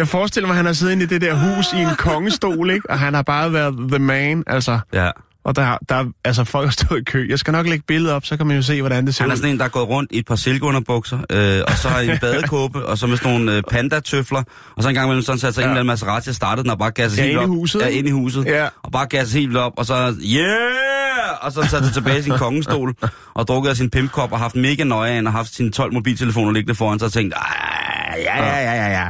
[0.00, 2.70] Jeg forestiller mig, at han har siddet inde i det der hus i en kongestol,
[2.70, 2.90] ikke?
[2.90, 4.78] Og han har bare været the man, altså.
[4.92, 5.10] Ja.
[5.44, 7.26] Og der, der altså folk har stået i kø.
[7.28, 9.30] Jeg skal nok lægge billedet op, så kan man jo se, hvordan det ser Han
[9.30, 9.36] er ud.
[9.36, 12.86] sådan en, der er gået rundt i et par silkeunderbukser, øh, og så en badekåbe,
[12.86, 14.42] og så med sådan nogle øh, pandatøfler,
[14.76, 15.66] og så en gang imellem sådan satte sig ja.
[15.66, 17.50] en eller anden Maserati og startede den og bare gasset Ja, helt inde i op.
[17.50, 18.44] huset, Ja, inde i huset.
[18.44, 18.68] Ja.
[18.82, 21.36] Og bare gasset helt op, og så yeah!
[21.40, 22.94] Og så satte sig tilbage i sin kongestol,
[23.34, 26.52] og drukket af sin pimpkop, og haft mega nøje af, og haft sine 12 mobiltelefoner
[26.52, 29.06] liggende foran sig, og tænkt, "Ah, ja, ja, ja, ja, ja.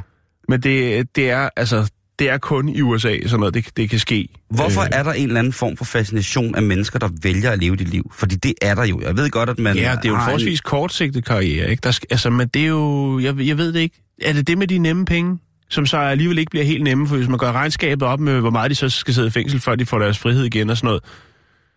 [0.51, 3.99] Men det, det er, altså, det er kun i USA, sådan noget, det, det kan
[3.99, 4.29] ske.
[4.51, 7.59] Hvorfor Øh, er der en eller anden form for fascination af mennesker, der vælger at
[7.59, 8.13] leve dit liv?
[8.15, 9.01] Fordi det er der jo.
[9.01, 9.77] Jeg ved godt, at man...
[9.77, 11.81] Ja, det er jo en forholdsvis kortsigtet karriere, ikke?
[11.81, 14.03] Der skal, altså, men det er jo, jeg, jeg ved det ikke.
[14.23, 15.39] Er det det med de nemme penge?
[15.69, 18.51] Som så alligevel ikke bliver helt nemme, for hvis man gør regnskabet op med, hvor
[18.51, 20.87] meget de så skal sidde i fængsel, før de får deres frihed igen og sådan
[20.87, 21.03] noget.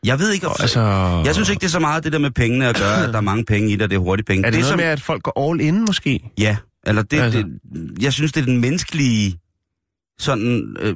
[0.06, 0.48] Jeg ved ikke...
[0.60, 0.82] Altså,
[1.26, 3.18] Jeg synes ikke, det er så meget det der med pengene at gøre, at der
[3.18, 4.46] er mange penge i det, og det er hurtige penge.
[4.48, 6.20] Er det, det noget som, med, at folk går all in, måske?
[6.40, 7.40] Ja, eller det, Altså.
[7.74, 8.04] det...
[8.04, 9.40] Jeg synes, det er den menneskelige...
[10.20, 10.76] Sådan...
[10.80, 10.96] Øh,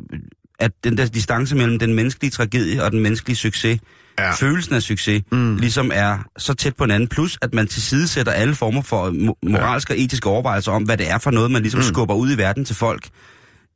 [0.60, 3.80] at den der distance mellem den menneskelige tragedie og den menneskelige succes,
[4.20, 4.32] Ja.
[4.34, 5.56] følelsen af succes, Mm.
[5.56, 7.10] ligesom er så tæt på hinanden.
[7.10, 11.10] Plus, at man tilsidesætter alle former for mo- moralske og etiske overvejelser om, hvad det
[11.10, 11.84] er for noget, man ligesom Mm.
[11.84, 13.10] skubber ud i verden til folk.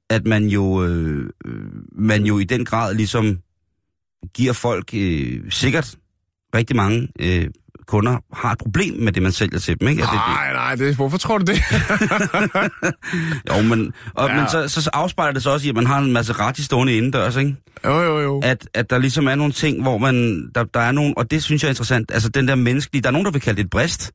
[0.10, 1.54] At man jo, øh, øh,
[1.92, 3.40] man jo i den grad ligesom
[4.34, 5.96] giver folk øh, sikkert
[6.56, 7.48] rigtig mange øh,
[7.92, 9.88] kunder har et problem med det, man sælger til dem.
[9.88, 10.04] Ikke?
[10.04, 11.60] At det, Nej, nej, det, hvorfor tror du det?
[13.50, 14.36] Jo, men, og, Ja.
[14.36, 16.98] men så, så afspejler det så også i, at man har en masse ret stående
[16.98, 17.56] indendørs, ikke?
[17.86, 18.40] jo, jo, jo.
[18.44, 21.44] At, at der ligesom er nogle ting, hvor man, der, der er nogle, og det
[21.44, 23.64] synes jeg er interessant, altså den der menneskelige, der er nogen, der vil kalde det
[23.64, 24.12] et brist.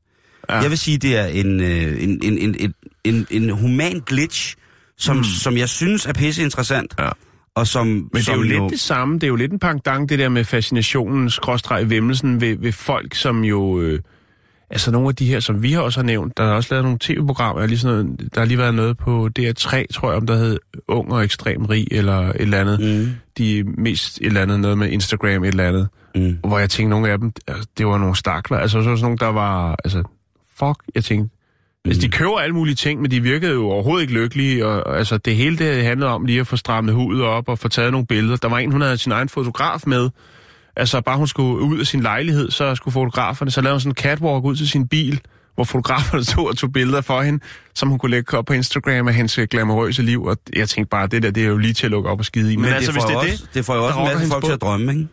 [0.49, 0.55] Ja.
[0.55, 4.55] Jeg vil sige, det er en, øh, en, en, en, en, en, en human glitch,
[4.97, 5.23] som, mm.
[5.23, 6.95] som jeg synes er pisse interessant.
[6.99, 7.09] Ja.
[7.57, 9.15] Og som, Men det er som jo lidt det samme.
[9.15, 13.15] Det er jo lidt en pangdang, det der med fascinationen, skråstreg vemmelsen ved, ved folk,
[13.15, 13.81] som jo...
[13.81, 13.99] Øh,
[14.69, 16.83] altså nogle af de her, som vi har også har nævnt, der er også lavet
[16.83, 20.27] nogle tv-programmer, lige sådan noget, der har lige været noget på DR3, tror jeg, om
[20.27, 22.79] der hed Ung og Ekstrem Rig, eller et eller andet.
[22.79, 23.11] Mm.
[23.37, 25.87] De mest et eller andet, noget med Instagram, et eller andet.
[26.15, 26.37] Mm.
[26.43, 28.57] Hvor jeg tænkte, nogle af dem, altså, det var nogle stakler.
[28.57, 29.75] Altså så var sådan nogle, der var...
[29.83, 30.03] Altså,
[30.55, 31.36] fuck, jeg tænkte...
[31.87, 35.17] Altså, de køber alle mulige ting, men de virkede jo overhovedet ikke lykkelige, og, altså,
[35.17, 38.07] det hele det handlede om lige at få strammet hudet op og få taget nogle
[38.07, 38.35] billeder.
[38.35, 40.09] Der var en, hun havde sin egen fotograf med.
[40.75, 43.91] Altså, bare hun skulle ud af sin lejlighed, så skulle fotograferne, så lavede hun sådan
[43.91, 45.21] en catwalk ud til sin bil,
[45.55, 47.43] hvor fotograferne stod og tog billeder for hende,
[47.75, 50.23] som hun kunne lægge op på Instagram af hendes glamourøse liv.
[50.23, 52.25] Og jeg tænkte bare, det der, det er jo lige til at lukke op og
[52.25, 52.55] skide i.
[52.55, 54.51] Men, men altså, det, får jo også, det får jo også en masse folk til
[54.51, 55.07] at drømme, ikke?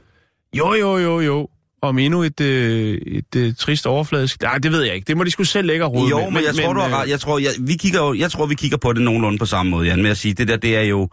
[0.55, 1.49] Jo, jo, jo, jo.
[1.89, 4.43] Om endnu et, øh, et øh, trist overfladisk...
[4.43, 5.05] Nej, det ved jeg ikke.
[5.07, 6.25] Det må de skulle selv lægge og rode Jo, med.
[6.25, 7.09] men, men jeg tror, du har øh, ret.
[7.09, 9.71] Jeg tror, jeg, vi kigger jo, jeg tror, vi kigger på det nogenlunde på samme
[9.71, 11.09] måde, Jan, med at sige, det der, det er jo...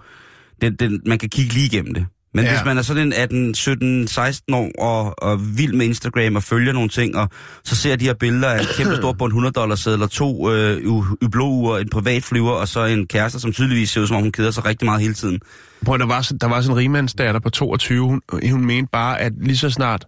[0.62, 2.06] Det, det, man kan kigge lige igennem det.
[2.34, 2.52] Men Ja.
[2.52, 6.44] hvis man er sådan en 18, 17, 16 år og, og vild med Instagram og
[6.44, 7.30] følger nogle ting, og
[7.64, 10.88] så ser de her billeder af en kæmpe stor bund 100 dollars sedler, to øh,
[11.22, 14.32] ubloure, en privat flyver, og så en kæreste, som tydeligvis ser ud som om hun
[14.32, 15.40] keder sig rigtig meget hele tiden.
[15.86, 19.34] Prøv, der var, der var sådan en rigmandsdatter på 22, hun, hun mente bare, at
[19.42, 20.06] lige så snart...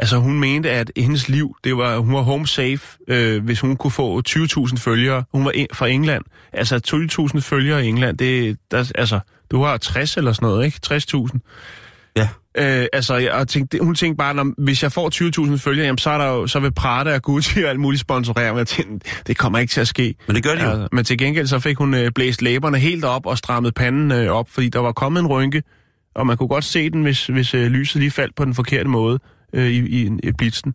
[0.00, 3.76] Altså, hun mente, at hendes liv, det var, hun var home safe, øh, hvis hun
[3.76, 5.24] kunne få 20.000 følgere.
[5.32, 6.24] Hun var fra England.
[6.52, 6.80] Altså,
[7.34, 10.80] 20.000 følgere i England, det, der, altså, du har 60 eller sådan noget, ikke?
[10.86, 11.38] 60.000.
[12.16, 12.28] Ja.
[12.58, 15.98] Øh, altså, jeg, og tænkte, hun tænkte bare, når, hvis jeg får 20.000 følgere, jamen,
[15.98, 18.56] så, er der jo, så vil Prada og Gucci og alt muligt sponsorere.
[18.56, 20.14] Jeg tænkte, det kommer ikke til at ske.
[20.26, 20.70] Men det gør de jo.
[20.70, 24.12] Altså, men til gengæld så fik hun øh, blæst læberne helt op og strammet panden
[24.12, 25.62] øh, op, fordi der var kommet en rynke,
[26.14, 28.88] og man kunne godt se den, hvis, hvis øh, lyset lige faldt på den forkerte
[28.88, 29.18] måde
[29.52, 30.74] øh, i, i, i blitzen.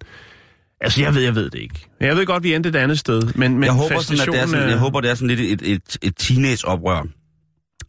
[0.82, 1.88] Altså, jeg ved, jeg ved det ikke.
[2.02, 4.42] Jeg ved godt, vi endte et andet sted, men, men jeg, håber sådan, at det
[4.42, 7.04] er sådan, jeg øh, håber, det er sådan lidt et, et, et teenage-oprør,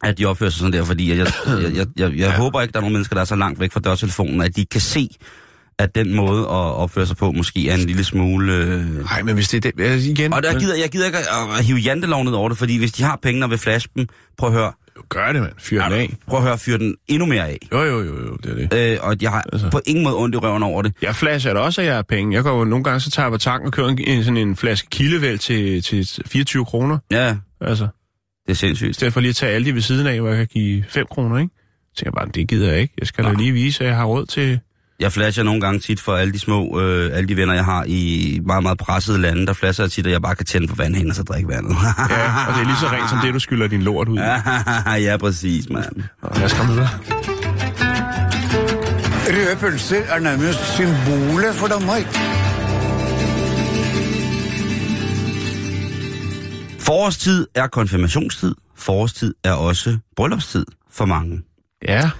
[0.04, 2.36] at de opfører sig sådan der, fordi jeg, jeg, jeg, jeg, jeg, ja.
[2.36, 4.66] håber ikke, der er nogen mennesker, der er så langt væk fra dørtelefonen, at de
[4.66, 5.08] kan se,
[5.78, 8.52] at den måde at opføre sig på måske er en lille smule...
[8.52, 9.04] Øh...
[9.04, 9.84] Nej, men hvis det er det...
[9.84, 10.32] Altså, igen...
[10.32, 11.24] Og der gider, jeg gider ikke at,
[11.58, 14.06] at hive jantelov ned over det, fordi hvis de har pengene og vil flash dem,
[14.38, 14.72] prøv at høre,
[15.08, 15.52] Gør det, mand.
[15.58, 16.14] Fyr den af.
[16.26, 17.58] prøv at høre, fyr den endnu mere af.
[17.72, 18.92] Jo, jo, jo, jo, det er det.
[18.92, 19.70] Øh, og jeg har Altså.
[19.70, 20.92] på ingen måde ondt i røven over det.
[21.02, 22.34] Jeg flasher da også, at jeg har penge.
[22.34, 24.56] Jeg går jo nogle gange, så tager jeg på tanken og kører en, sådan en
[24.56, 26.98] flaske kildevæld til, til 24 kroner.
[27.10, 27.84] Ja, Altså,
[28.46, 28.90] det er sindssygt.
[28.90, 30.84] i stedet for lige at tage alle de ved siden af, hvor jeg kan give
[30.88, 31.50] 5 kroner, ikke?
[31.94, 32.94] Så tænker jeg bare, det gider jeg ikke.
[32.98, 33.38] Jeg skal da Nå.
[33.38, 34.60] lige vise, at jeg har råd til...
[35.00, 37.84] Jeg flasher nogle gange tit for alle de små, øh, alle de venner, jeg har
[37.86, 39.46] i meget, meget pressede lande.
[39.46, 41.70] Der flasher jeg tit, at jeg bare kan tænde på vandhænden og så drikke vandet.
[41.70, 44.18] Ja, og det er lige så rent som det, du skylder din lort ud.
[44.18, 44.92] Ja.
[45.10, 45.84] ja, præcis, mand.
[46.34, 46.88] Lad os komme videre.
[49.26, 52.06] Røde pølser er nærmest symbolet for Danmark.
[56.78, 58.54] Forårstid er konfirmationstid.
[58.76, 61.42] Forårstid er også bryllupstid for mange.
[61.88, 62.10] Ja.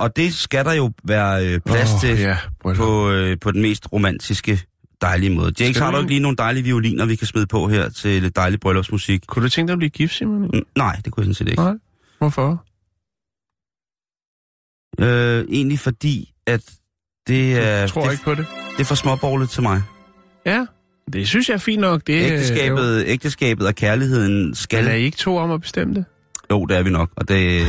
[0.00, 2.76] Og det skal der jo være øh, plads Åh, til bryllup.
[2.76, 4.60] på, øh, på den mest romantiske,
[5.00, 5.52] dejlige måde.
[5.60, 8.36] Jakes, har du ikke lige nogle dejlige violiner, vi kan smide på her til lidt
[8.36, 9.22] dejlig bryllupsmusik?
[9.26, 10.42] Kunne du tænke dig at blive gift, Simon?
[10.42, 11.62] Mm, Nej, det kunne jeg sådan set ikke.
[11.62, 11.74] Nej.
[12.18, 12.64] Hvorfor?
[15.00, 16.70] Øh, egentlig fordi, at
[17.26, 18.46] det er, Jeg tror det, ikke på det.
[18.76, 19.82] det er for småborgerligt til mig.
[20.46, 20.66] Ja,
[21.12, 22.06] det synes jeg er fint nok.
[22.06, 24.54] Det, øh, Ægteskabet, ægteskabet og kærligheden Jo.
[24.54, 24.82] skal...
[24.84, 26.04] Men er I ikke to om at bestemme det?
[26.50, 27.66] Jo, det er vi nok, og det,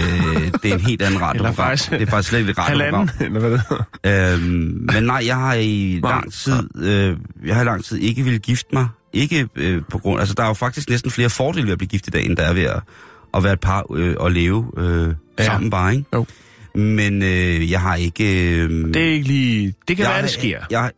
[0.63, 1.35] det er en helt anden ret.
[1.35, 2.65] Eller faktisk- Det er faktisk slet ikke et ret.
[2.65, 4.33] Halvanden, eller hvad det.
[4.33, 8.23] Øhm, men nej, jeg har i lang tid, øh, jeg har i lang tid ikke
[8.23, 8.87] ville gifte mig.
[9.13, 11.87] Ikke øh, på grund, altså der er jo faktisk næsten flere fordele ved at blive
[11.89, 12.79] gift i dag, end der er ved at,
[13.33, 15.45] at være et par øh, og leve øh, Ja.
[15.45, 16.05] sammen bare, ikke?
[16.13, 16.25] Jo.
[16.75, 18.55] Men øh, jeg har ikke...
[18.55, 19.73] Øh, Det er ikke lige...
[19.87, 20.59] Det kan jeg, være, det sker.
[20.71, 20.91] Jeg,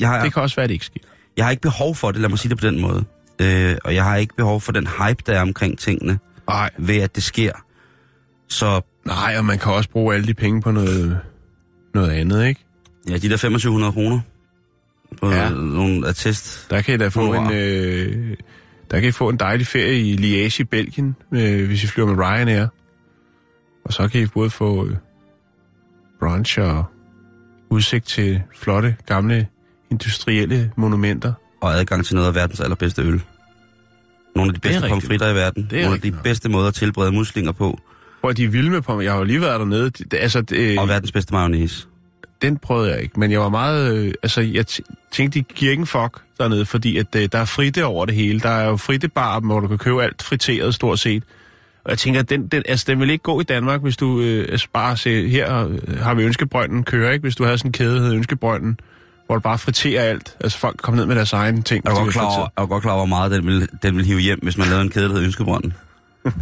[0.00, 1.00] jeg, har, Det kan også være, det ikke sker.
[1.36, 3.04] jeg har ikke behov for det, lad mig sige det på den måde.
[3.40, 6.18] Øh, og jeg har ikke behov for den hype, der er omkring tingene,
[6.48, 6.70] Nej.
[6.78, 7.52] ved at det sker.
[8.48, 11.20] Så Nej, og man kan også bruge alle de penge på noget,
[11.94, 12.64] noget andet, ikke?
[13.08, 14.20] ja, de der 2500 kroner
[15.20, 15.50] på ja.
[15.50, 16.70] nogle attest.
[16.70, 17.50] Der kan I da få Honorar.
[17.50, 17.56] en...
[17.56, 18.36] Øh,
[18.90, 22.14] der kan I få en dejlig ferie i Liège i Belgien, øh, hvis I flyver
[22.14, 22.66] med Ryanair.
[23.84, 24.96] Og så kan I både få øh,
[26.20, 26.84] brunch og
[27.70, 29.48] udsigt til flotte, gamle,
[29.90, 31.32] industrielle monumenter.
[31.60, 33.22] og adgang til noget af verdens allerbedste øl.
[34.34, 35.66] Nogle af de bedste pomfritter i verden.
[35.70, 36.22] Det er Nogle af de rigtigt nok.
[36.24, 37.78] bedste måder at tilberede muslinger på.
[38.20, 39.84] Hvor de er vilde med på Jeg har jo lige været dernede.
[39.84, 41.86] Det, det- altså, det, Og verdens bedste mayonnaise.
[42.42, 43.94] den prøvede jeg ikke, men jeg var meget...
[43.96, 44.64] Øh, altså, jeg
[45.12, 48.40] tænkte, de giver ikke fuck dernede, fordi at, øh, der er fritte over det hele.
[48.40, 51.22] Der er jo frittebar, hvor du kan købe alt friteret stort set.
[51.84, 54.46] Og jeg tænker, den, den, altså, den vil ikke gå i Danmark, hvis du øh,
[54.52, 57.22] altså, bare ser, her øh, har vi Ønskebrønden kører, ikke?
[57.22, 58.78] Hvis du havde sådan en kæde, der hedder Ønskebrønden,
[59.26, 60.36] hvor du bare friterer alt.
[60.40, 61.86] Altså, folk kommer ned med deres egen ting.
[61.86, 63.68] Er hvis de godt klar over, er du godt klar over, hvor meget den vil,
[63.82, 65.74] den vil hive hjem, hvis man lavede en kæde, der hedder Ønskebrønden?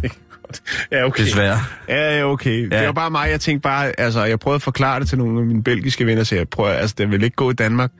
[0.91, 1.23] Ja, okay.
[1.23, 1.59] Desværre.
[1.87, 2.71] Ja, ja, okay.
[2.71, 2.77] Ja.
[2.79, 5.39] Det var bare mig, jeg tænkte bare, altså, jeg prøvede at forklare det til nogle
[5.39, 7.91] af mine belgiske venner, så jeg prøver, altså, den vil ikke gå i Danmark,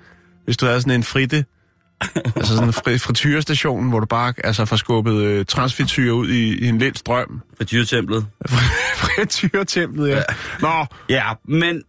[0.46, 1.46] hvis du havde sådan en fritte,
[2.36, 6.66] altså sådan en fri, frityrestation, hvor du bare, altså, får skubbet øh, transfrityre ud i,
[6.66, 7.42] i en lidt strøm.
[7.58, 8.26] Frityretemplet.
[9.04, 10.16] Frityretemplet, ja.
[10.18, 10.24] ja.
[10.62, 11.82] Nå, Ja, men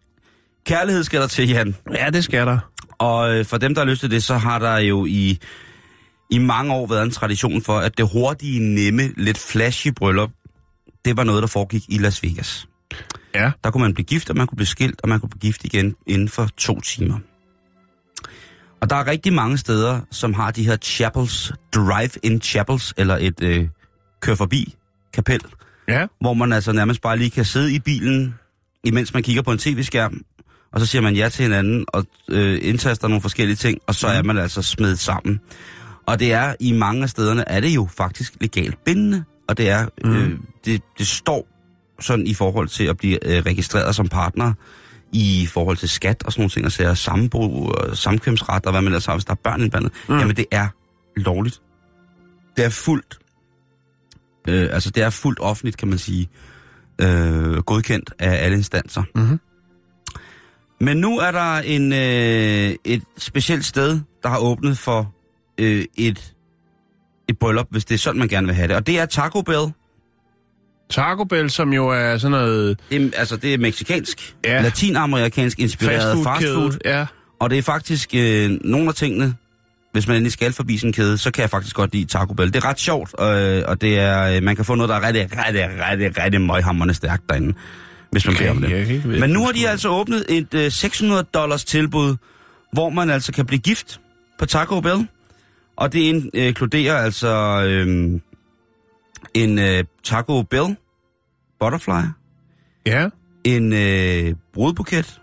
[0.65, 1.75] kærlighed skal der til, Jan.
[1.93, 2.59] ja, det skal der.
[2.97, 5.39] Og øh, for dem, der har lyst til det, så har der jo i,
[6.31, 10.29] i mange år været en tradition for, at det hurtige, nemme, lidt flashy bryllup,
[11.05, 12.67] det var noget, der foregik i Las Vegas.
[13.35, 13.51] Ja.
[13.63, 15.63] Der kunne man blive gift, og man kunne blive skilt, og man kunne blive gift
[15.65, 17.19] igen inden for to timer.
[18.81, 23.43] Og der er rigtig mange steder, som har de her chapels, drive-in chapels, eller et
[23.43, 23.67] øh,
[24.21, 24.75] kør forbi
[25.13, 25.41] kapel,
[25.87, 26.07] Ja.
[26.21, 28.35] hvor man altså nærmest bare lige kan sidde i bilen,
[28.83, 30.21] imens man kigger på en tv-skærm,
[30.75, 34.07] og så siger man ja til hinanden, og øh, indtaster nogle forskellige ting, og så
[34.07, 35.39] er man altså smedet sammen.
[36.05, 39.69] Og det er, i mange af stederne, er det jo faktisk legalt bindende, og det
[39.69, 40.31] er, øh,
[40.65, 41.47] det, det står
[41.99, 44.53] sådan i forhold til at blive øh, registreret som partner,
[45.11, 48.81] i forhold til skat og sådan nogle ting, og sager sambo, og samkvemsret, og hvad
[48.81, 49.91] man ellers har, hvis der er børn indblandet.
[50.09, 50.17] Mm.
[50.17, 50.67] Jamen, det er
[51.15, 51.61] lovligt.
[52.57, 53.19] Det er fuldt,
[54.47, 56.29] øh, altså det er fuldt offentligt, kan man sige,
[57.01, 59.03] øh, godkendt af alle instanser.
[59.15, 59.39] Mhm.
[60.81, 65.13] Men nu er der en, øh, et specielt sted, der har åbnet for
[65.57, 66.33] øh, et,
[67.29, 68.75] et bryllup, hvis det er sådan, man gerne vil have det.
[68.75, 69.73] Og det er Taco Bell.
[70.89, 74.61] Taco Bell, som jo er sådan noget Det er, altså, det er meksikansk, Ja.
[74.61, 76.77] latinamerikansk inspireret fast food.
[76.85, 77.05] Ja.
[77.39, 79.35] Og det er faktisk øh, nogle af tingene,
[79.93, 82.33] hvis man endelig skal forbi sådan en kæde, så kan jeg faktisk godt lide Taco
[82.33, 82.53] Bell.
[82.53, 85.07] Det er ret sjovt, øh, og det er, øh, man kan få noget, der er
[85.07, 87.53] rigtig, rigtig, rigtig, rigtig møghamrende stærkt derinde,
[88.11, 88.87] hvis man Okay, beder om det.
[89.03, 92.15] vide, Men nu har de altså åbnet et øh, 600 dollars tilbud,
[92.73, 94.01] hvor man altså kan blive gift
[94.39, 95.07] på Taco Bell.
[95.75, 97.87] Og det øh, inkluderer altså øh,
[99.33, 100.75] en øh, Taco Bell
[101.59, 102.01] butterfly,
[102.85, 103.09] Ja.
[103.43, 105.21] en øh, brudbuket,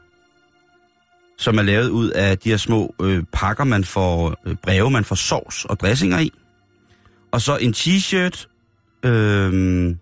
[1.38, 5.04] som er lavet ud af de her små øh, pakker, man får, øh, breve, man
[5.04, 6.30] får sovs og dressinger i.
[7.32, 8.46] Og så en t-shirt,
[9.08, 9.94] øh,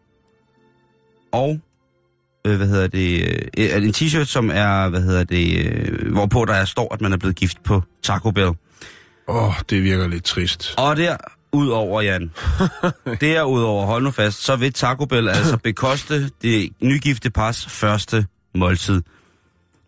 [1.33, 1.61] og,
[2.47, 3.23] øh, hvad hedder det,
[3.59, 7.17] øh, en t-shirt, som er, hvad hedder det, øh, hvorpå der står, at man er
[7.17, 8.51] blevet gift på Taco Bell.
[9.29, 10.75] Åh, oh, det virker lidt trist.
[10.79, 11.17] Og der,
[11.53, 12.31] udover Jan,
[13.21, 19.03] derudover, hold nu fast, så vil Taco Bell altså bekoste det nygifte pars første måltid.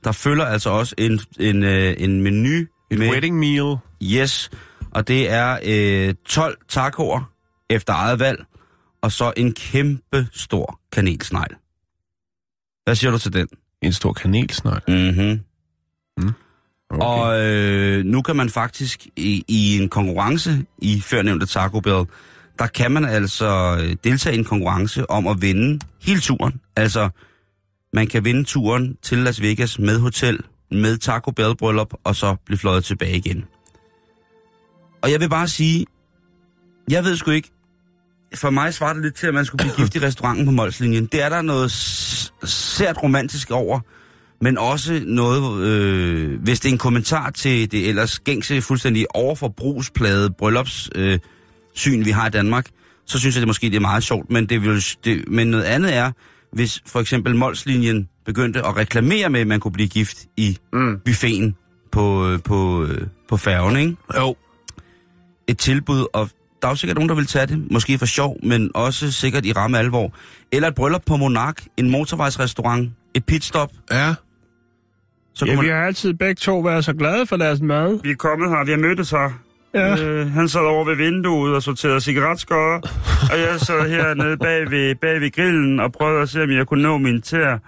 [0.04, 3.76] Der følger altså også en, en, øh, en menu Et med, wedding meal.
[4.02, 4.50] yes,
[4.90, 7.30] og det er øh, 12 tacoer
[7.70, 8.44] efter eget valg,
[9.02, 11.56] og så en kæmpe stor kanelsnegl.
[12.84, 13.48] Hvad siger du til den?
[13.82, 14.82] En stor kanelsnegl.
[14.88, 15.40] Mhm.
[16.90, 17.06] Okay.
[17.06, 22.04] Og øh, nu kan man faktisk i, i en konkurrence i førnævnte Taco Bell,
[22.58, 26.60] der kan man altså øh, deltage i en konkurrence om at vinde hele turen.
[26.76, 27.08] Altså,
[27.92, 30.40] man kan vinde turen til Las Vegas med hotel,
[30.70, 33.44] med Taco Bell bryllup, og så blive fløjet tilbage igen.
[35.02, 35.86] Og jeg vil bare sige,
[36.90, 37.50] jeg ved sgu ikke,
[38.34, 41.06] for mig svarer det lidt til, at man skulle blive gift i restauranten på Molslinjen.
[41.06, 41.70] Det er der noget
[42.44, 43.80] sært romantisk over,
[44.40, 50.30] men også noget, øh, hvis det er en kommentar til det ellers gængse, fuldstændig overforbrugsplade
[50.38, 52.66] bryllupssyn, øh, vi har i Danmark,
[53.06, 55.64] så synes jeg det måske det er meget sjovt, men, det vil, det, men noget
[55.64, 56.12] andet er,
[56.52, 60.98] hvis for eksempel Molslinjen begyndte at reklamere med, at man kunne blive gift i Mm.
[61.04, 61.56] buffeten
[61.92, 63.96] på, øh, på, øh, på færgen, ikke?
[64.18, 64.36] Jo.
[65.48, 66.30] et tilbud, og
[66.62, 69.46] der er jo sikkert nogen, der vil tage det, måske for sjov, men også sikkert
[69.46, 70.12] i ramme alvor.
[70.52, 73.70] Eller et bryllup på Monark, en motorvejsrestaurant, et pitstop.
[73.90, 74.14] Ja.
[75.34, 75.64] Så ja, man...
[75.64, 78.00] vi har altid begge to været så glade for deres mad.
[78.02, 79.30] Vi er kommet her, vi har mødtes her.
[79.74, 80.04] Ja.
[80.04, 82.80] Øh, han sad over ved vinduet og sorterede cigaretskårer,
[83.32, 86.66] og jeg sad hernede bag ved, bag ved grillen og prøvede at se, om jeg
[86.66, 87.58] kunne nå min tær.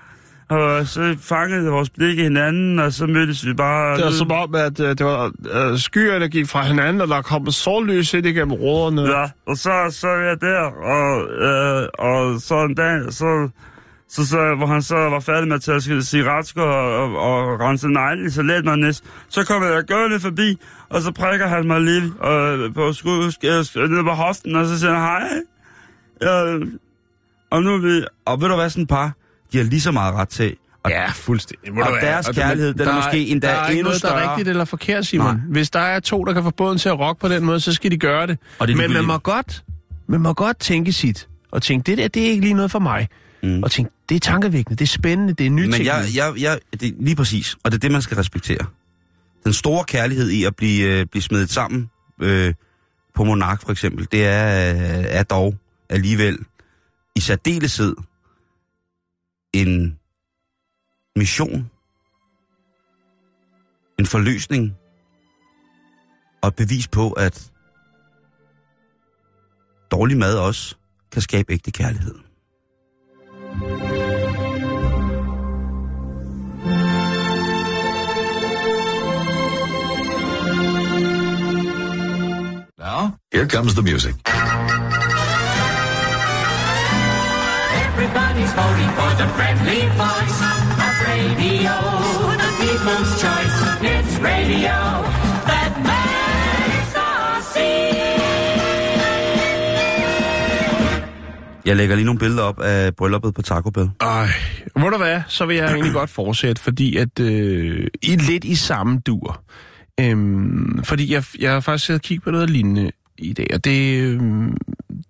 [0.48, 3.96] Og så fangede vores blikke hinanden, og så mødtes vi bare...
[3.96, 7.50] Det var som om, at uh, det var uh, skyenergi fra hinanden, og der kom
[7.50, 9.02] sollys ind igennem råderne.
[9.02, 13.48] Ja, og så, så er jeg der, og, øh, og så en dag, så,
[14.08, 17.88] så, så, hvor han så var færdig med at tage cigaretsker og, og, og rense
[17.88, 19.04] negle, så let mig næst.
[19.28, 23.88] Så kommer jeg gående forbi, og så prikker han mig lige øh, på skud, sk-
[23.88, 25.28] ned på hoften, og så siger han, hej.
[26.22, 26.58] Ja,
[27.50, 28.04] og nu er vi...
[28.24, 29.12] Og ved du hvad, sådan par,
[29.58, 30.56] har lige så meget ret til.
[30.82, 31.72] Og Ja, fuldstændig.
[31.72, 34.64] Og deres kærlighed, den er måske endda der er endnu noget, der er rigtigt eller
[34.64, 35.34] forkert, Simon.
[35.34, 35.44] Nej.
[35.50, 37.72] Hvis der er to, der kan få båden til at rocke på den måde, så
[37.72, 38.38] skal de gøre det.
[38.58, 39.64] Og det Men man må godt,
[40.08, 41.28] man må godt tænke sit.
[41.50, 43.08] Og tænke, det der, det er ikke lige noget for mig.
[43.42, 43.62] Mm.
[43.62, 45.94] Og tænke, det er tankevækkende, det er spændende, det er Men nytænkende.
[45.94, 48.66] jeg, jeg, jeg, det er lige præcis, og det er det, man skal respektere.
[49.44, 51.90] Den store kærlighed i at blive, øh, blive smedet sammen
[52.22, 52.54] øh,
[53.14, 55.54] på Monark for eksempel, det er, øh, er dog
[55.90, 56.38] alligevel
[57.16, 57.96] i særdeleshed
[59.54, 59.98] en
[61.16, 61.70] mission,
[63.98, 64.76] en forløsning
[66.42, 67.52] og et bevis på, at
[69.90, 70.76] dårlig mad også
[71.12, 72.14] kan skabe ægte kærlighed.
[82.78, 84.14] Now, here comes the music.
[87.94, 90.40] Everybody's voting for the friendly voice
[90.86, 91.74] of radio,
[92.42, 93.56] the people's choice.
[93.94, 94.78] It's radio
[95.50, 97.94] that makes us see.
[101.64, 103.90] Jeg lægger lige nogle billeder op af brylluppet på Taco Bell.
[104.00, 104.28] Ej,
[104.76, 108.54] må du hvad, så vil jeg egentlig godt fortsætte, fordi at øh, I lidt i
[108.54, 109.42] samme dur.
[110.00, 113.64] Øhm, fordi jeg, jeg har faktisk siddet og kigget på noget lignende i dag, og
[113.64, 114.20] det, øh,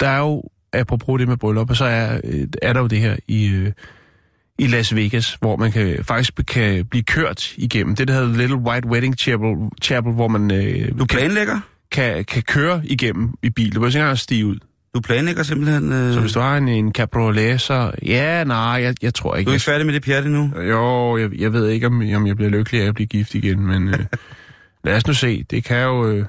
[0.01, 0.43] der er jo,
[0.75, 3.73] apropos det med bryllup, så er, øh, er der jo det her i, øh,
[4.59, 7.97] i Las Vegas, hvor man kan, faktisk kan blive kørt igennem.
[7.97, 9.49] Det, der hedder Little White Wedding Chapel,
[9.83, 11.61] Chapel hvor man øh, Du planlægger?
[11.93, 13.75] kan, kan køre igennem i bil.
[13.75, 14.57] Du behøver ikke engang stige ud.
[14.95, 15.93] Du planlægger simpelthen...
[15.93, 16.15] Øh...
[16.15, 17.91] Så hvis du har en, en cabriolet, så...
[18.03, 19.49] Ja, nej, jeg, jeg tror ikke.
[19.49, 20.53] Du er ikke færdig med det pjat endnu?
[20.61, 23.67] jo, jeg, jeg ved ikke, om, om jeg bliver lykkelig af at blive gift igen,
[23.67, 23.99] men øh,
[24.85, 25.45] lad os nu se.
[25.51, 26.25] Det kan jo, øh,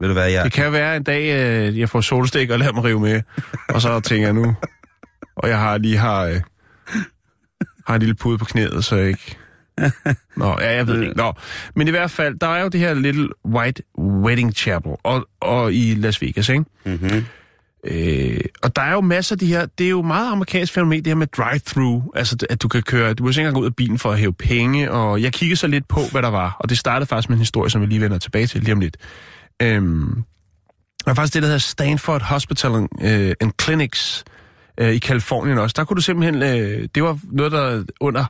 [0.00, 0.44] Ved du hvad, jeg...
[0.44, 3.22] det kan være en dag, øh, jeg får solstik og lader mig rive med,
[3.68, 4.56] og så tænker jeg nu,
[5.36, 6.40] og jeg har lige har, øh,
[7.86, 9.36] har en lille pude på knæet, så jeg ikke...
[10.36, 11.16] Nå, ja, jeg ved det ikke.
[11.16, 11.32] Nå,
[11.76, 15.74] men i hvert fald, der er jo det her Little White Wedding Chapel og, og
[15.74, 16.64] i Las Vegas, ikke?
[16.84, 17.24] Mm-hmm.
[17.84, 20.98] Øh, og der er jo masser af de her, det er jo meget amerikansk fænomen,
[20.98, 23.66] det her med drive-through, altså at du kan køre, du må ikke engang gå ud
[23.66, 26.56] af bilen for at hæve penge, og jeg kiggede så lidt på, hvad der var,
[26.60, 28.80] og det startede faktisk med en historie, som vi lige vender tilbage til lige om
[28.80, 28.96] lidt.
[29.62, 30.24] Øhm,
[31.06, 32.70] og faktisk det, der hedder Stanford Hospital
[33.02, 34.24] øh, and Clinics
[34.80, 35.74] øh, i Kalifornien også.
[35.76, 38.24] Der kunne du simpelthen, øh, det var noget, der under,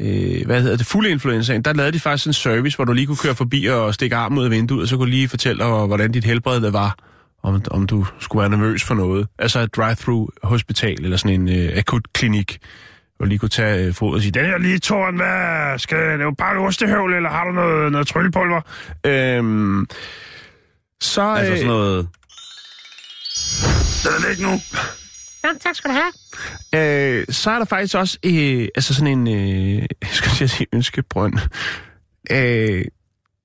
[0.00, 3.06] øh, hvad hedder det, fulde influenzaen, der lavede de faktisk en service, hvor du lige
[3.06, 5.86] kunne køre forbi og stikke armen ud af vinduet, og så kunne lige fortælle dig,
[5.86, 6.96] hvordan dit helbred var
[7.42, 9.28] om, om du skulle være nervøs for noget.
[9.38, 12.58] Altså et drive-through hospital, eller sådan en øh, akut klinik,
[13.16, 16.18] hvor du lige kunne tage øh, fod og sige, den her lige tårn, hvad skal
[16.18, 18.60] det jo bare et ostehøvl, eller har du noget, noget tryllepulver?
[19.06, 19.86] Øhm,
[21.00, 21.22] så...
[21.22, 22.08] Altså øh, sådan noget...
[24.04, 24.60] Den er ikke nu.
[25.44, 26.12] Ja, tak skal du have.
[26.74, 31.34] Øh, så er der faktisk også øh, altså sådan en, øh, jeg skal sige ønskebrønd,
[32.30, 32.84] øh,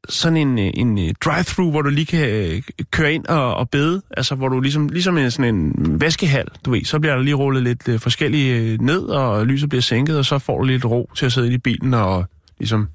[0.09, 3.69] sådan en, øh, en øh, drive-through, hvor du lige kan øh, køre ind og, og
[3.69, 7.23] bede, altså hvor du ligesom, ligesom en, sådan en vaskehal, du ved, så bliver der
[7.23, 10.85] lige rullet lidt øh, forskellige ned, og lyset bliver sænket, og så får du lidt
[10.85, 12.25] ro til at sidde i bilen og
[12.59, 12.87] ligesom...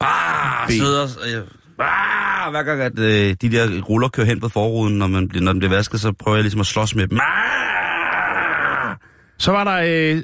[0.00, 1.08] Ah, sidder...
[1.80, 5.30] Øh, ah, hver gang, at øh, de der ruller kører hen på forruden, når, man,
[5.34, 7.18] når den bliver vasket, så prøver jeg ligesom at slås med dem.
[7.20, 8.96] Ah!
[9.38, 9.80] Så var der...
[9.84, 10.22] Øh,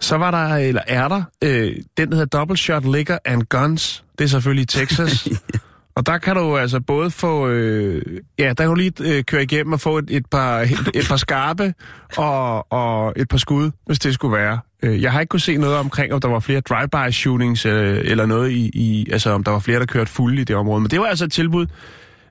[0.00, 4.04] så var der, eller er der, øh, den der hedder Double Shot Liquor and Guns.
[4.18, 5.28] Det er selvfølgelig Texas.
[5.98, 7.48] og der kan du altså både få...
[7.48, 8.02] Øh,
[8.38, 11.06] ja, der kan du lige øh, køre igennem og få et, et, par, et, et
[11.08, 11.74] par skarpe
[12.16, 14.58] og, og et par skud, hvis det skulle være.
[14.82, 18.00] Øh, jeg har ikke kunne se noget omkring, om der var flere drive-by shootings øh,
[18.04, 19.06] eller noget i, i...
[19.12, 20.80] Altså, om der var flere, der kørte fulde i det område.
[20.80, 21.66] Men det var altså et tilbud,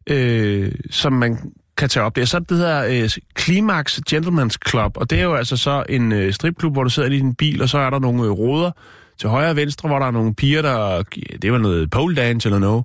[0.09, 2.25] øh, som man kan tage op der.
[2.25, 3.09] Så er det det her øh,
[3.39, 7.09] Climax Gentleman's Club, og det er jo altså så en øh, stripklub, hvor du sidder
[7.09, 8.71] i din bil, og så er der nogle øh, ruder
[9.19, 11.03] til højre og venstre, hvor der er nogle piger, der,
[11.41, 12.83] det var noget pole dance eller noget,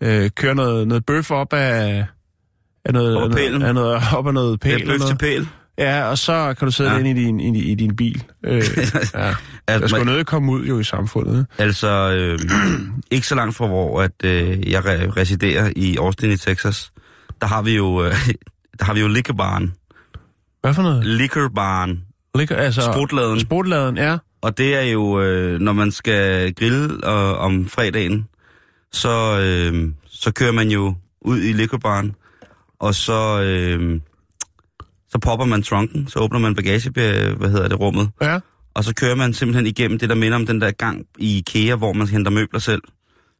[0.00, 2.04] øh, kører noget, noget bøf op af,
[2.84, 3.52] af noget, Op af pælen.
[3.52, 4.78] noget, af noget, op af noget pæl.
[4.80, 5.48] Det er bøf til pæl.
[5.78, 6.98] Ja, og så kan du sidde Ja.
[6.98, 8.22] inde i din, i, i din bil.
[8.44, 8.52] Øh,
[9.14, 9.18] ja.
[9.18, 9.34] Der
[9.68, 11.46] Altså, skal man- noget komme ud jo i samfundet.
[11.58, 12.38] Altså, øh,
[13.10, 16.92] ikke så langt fra hvor at, øh, jeg re- residerer i Austin i Texas,
[17.40, 18.10] der har vi jo, øh,
[18.78, 19.72] der har vi jo liquorbaren.
[20.60, 21.06] Hvad for noget?
[21.06, 22.00] Liquorbaren.
[22.38, 23.40] Ligger, altså, Sprutladen.
[23.40, 24.16] Sprutladen, ja.
[24.44, 28.28] Og det er jo, øh, når man skal grille øh, om fredagen,
[28.92, 32.14] så, øh, så kører man jo ud i liquorbaren,
[32.78, 34.00] og så, øh,
[35.08, 38.38] så popper man trunken, så åbner man bagage, hvad hedder det, rummet, Ja.
[38.74, 41.74] og så kører man simpelthen igennem det, der minder om den der gang i IKEA,
[41.74, 42.82] hvor man henter møbler selv.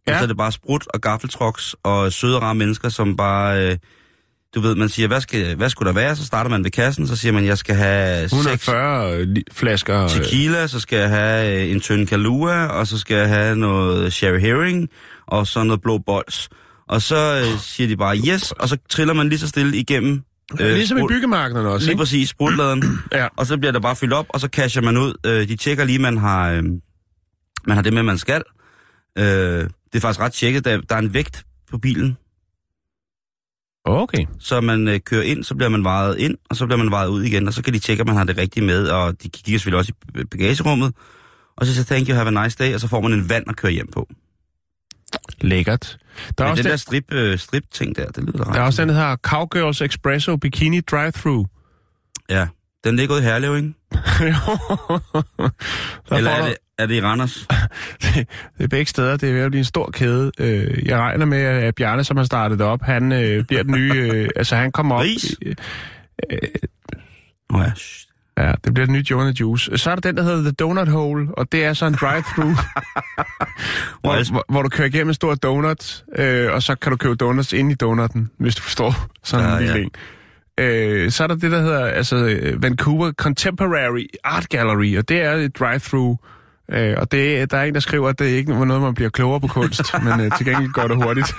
[0.07, 0.13] Ja.
[0.13, 3.71] Og så er det bare sprut og gaffeltrucks og søde og rare mennesker, som bare...
[3.71, 3.77] Øh,
[4.55, 6.17] du ved, man siger, hvad, skal, hvad skulle der være?
[6.17, 10.03] Så starter man ved kassen, så siger man, jeg skal have seks 140 li- flasker.
[10.03, 13.57] øh, tequila, så skal jeg have øh, en tynd Kahlua, og så skal jeg have
[13.57, 14.89] noget sherry herring,
[15.27, 16.49] og så noget blå bols.
[16.89, 17.17] Og så
[17.53, 20.23] øh, siger de bare yes, og så triller man lige så stille igennem.
[20.61, 21.99] Øh, ligesom i sprut- byggemarkederne også, Lige ikke?
[22.01, 22.85] præcis, sprutladen.
[23.13, 23.27] Ja.
[23.37, 25.15] Og så bliver der bare fyldt op, og så casher man ud.
[25.27, 26.63] Øh, de tjekker lige, man har, øh,
[27.67, 28.43] man har det med, man skal.
[29.19, 30.65] Øh, det er faktisk ret tjekket.
[30.65, 32.17] Der, der er en vægt på bilen,
[33.85, 34.27] Okay.
[34.39, 37.09] så man øh, kører ind, så bliver man vejet ind, og så bliver man vejet
[37.09, 39.29] ud igen, og så kan de tjekke, at man har det rigtige med, og de
[39.29, 40.95] kigger selvfølgelig også i bagagerummet.
[41.57, 43.45] Og så siger thank you, have a nice day, og så får man en vand
[43.49, 44.09] at køre hjem på.
[45.41, 45.99] Lækkert.
[46.39, 48.55] Der er, Men også den der strip, øh, strip-ting der, det lyder ret.
[48.55, 51.45] der er også den, der hedder Cowgirls Espresso Bikini Drive-Thru.
[52.31, 52.47] Ja,
[52.85, 53.69] den ligger ude i Herlev, ikke?
[56.09, 57.47] Der Eller får er du- det, er det i Randers?
[58.03, 58.15] det,
[58.59, 59.17] det er begge steder.
[59.17, 60.33] Det er ved at blive en stor kæde.
[60.41, 63.73] Øh, Jeg regner med, at Bjarne, som har startet det op, han øh, bliver den
[63.73, 63.95] nye...
[63.95, 65.03] Øh, altså, han kommer op...
[65.03, 65.37] Ris?
[65.47, 65.55] Øh,
[67.51, 67.73] Åh oh, ja.
[68.39, 69.79] Ja, det bliver den nye Jonah Juice.
[69.79, 72.43] Så er der den, der hedder The Donut Hole, og det er så en drive-thru,
[74.01, 77.15] hvor, hvor, hvor du kører igennem en stor donut, øh, og så kan du købe
[77.15, 79.83] donuts ind i donutten, hvis du forstår sådan Ja, en lille ja.
[79.83, 79.91] en.
[81.05, 85.23] Øh, så er der det, der hedder altså, øh, Vancouver Contemporary Art Gallery, og det
[85.23, 86.17] er et drive-thru.
[86.69, 89.11] Øh, og det, der er en, der skriver, at det ikke er noget, man bliver
[89.11, 91.35] klogere på kunst, men øh, til gengæld går det hurtigt.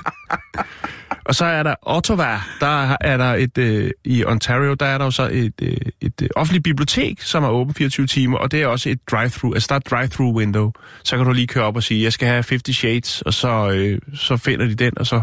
[1.26, 5.06] Og så er der Ottawa, der er der et, øh, i Ontario, der er der
[5.06, 8.62] jo så et, øh, et øh, offentligt bibliotek, som er åbent 24 timer, og det
[8.62, 10.72] er også et drive-thru, altså der er et drive-thru window.
[11.04, 13.70] Så kan du lige køre op og sige, jeg skal have 50 Shades, og så,
[13.70, 15.22] øh, så finder de den, og så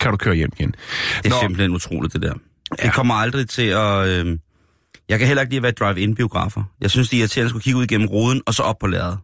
[0.00, 0.74] kan du køre hjem igen.
[1.18, 1.36] Det er Nå.
[1.40, 2.34] simpelthen utroligt, det der.
[2.78, 2.86] Ja.
[2.86, 4.08] Det kommer aldrig til at...
[4.08, 4.38] Øh...
[5.08, 6.62] Jeg kan heller ikke lide at være drive-in-biografer.
[6.80, 8.86] Jeg synes, det er irriterende at skulle kigge ud igennem ruden, og så op på
[8.86, 9.18] lærredet.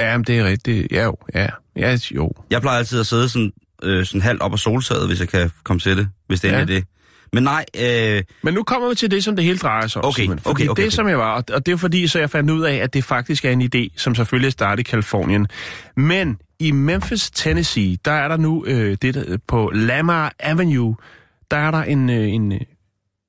[0.00, 0.92] Ja, men det er rigtigt.
[0.92, 1.46] Ja, jo, ja.
[1.76, 2.32] Ja, jo.
[2.50, 5.50] Jeg plejer altid at sidde sådan, øh, sådan halvt op af soltaget, hvis jeg kan
[5.64, 6.60] komme til det, hvis det Ja.
[6.60, 6.84] er det.
[7.32, 10.08] Men nej, øh, Men nu kommer vi til det, som det hele drejer sig om.
[10.08, 10.26] Okay.
[10.26, 10.88] Fordi okay, okay, det, okay.
[10.88, 13.44] som jeg var, og det er fordi, så jeg fandt ud af, at det faktisk
[13.44, 15.46] er en idé, som selvfølgelig er startet i Kalifornien.
[15.96, 20.96] Men i Memphis, Tennessee, der er der nu øh, det der, på Lamar Avenue,
[21.50, 22.60] der er der en, øh, en, øh,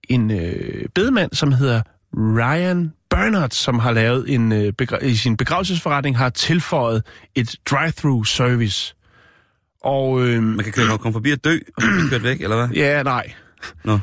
[0.09, 1.82] en øh, bedemand, som hedder
[2.13, 7.03] Ryan Bernard, som har lavet en, øh, begra- i sin begravelsesforretning, har tilføjet
[7.36, 8.95] et drive-through service.
[9.84, 12.70] Og øh, man kan køre, komme forbi og dø, og blive kørt væk, eller hvad?
[12.76, 13.34] ja, nej.
[13.84, 13.99] Nå.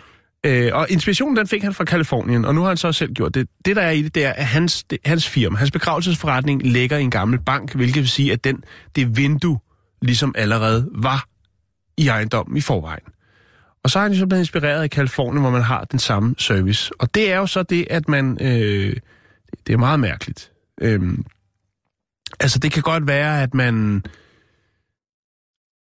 [0.46, 3.34] Øh, og inspirationen, den fik han fra Kalifornien, og nu har han så selv gjort
[3.34, 3.48] det.
[3.64, 6.96] Det, der er i det, det er, at hans, det, hans firma, hans begravelsesforretning, ligger
[6.96, 8.64] i en gammel bank, hvilket vil sige, at den,
[8.96, 9.59] det vindue
[10.03, 11.26] ligesom allerede var
[11.96, 13.03] i ejendommen i forvejen.
[13.85, 16.35] Og så er han jo så blevet inspireret af Kalifornien, hvor man har den samme
[16.39, 16.93] service.
[16.99, 18.39] Og det er jo så det, at man...
[18.41, 18.97] Øh,
[19.66, 20.53] det er meget mærkeligt.
[20.80, 21.24] Øhm,
[22.41, 24.05] altså, det kan godt være, at man...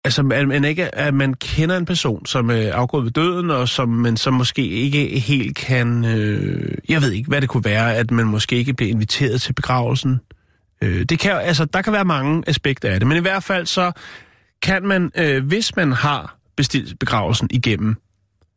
[0.04, 3.50] Altså, at man, ikke, at man kender en person, som øh, er afgået ved døden,
[3.50, 6.06] og som man så måske ikke helt kan...
[6.06, 9.54] Øh, jeg ved ikke, hvad det kunne være, at man måske ikke bliver inviteret til
[9.54, 10.20] begravelsen.
[10.82, 13.66] Øh, det kan, altså, der kan være mange aspekter af det, men i hvert fald
[13.66, 13.92] så
[14.62, 17.96] kan man, øh, hvis man har bestilt begravelsen igennem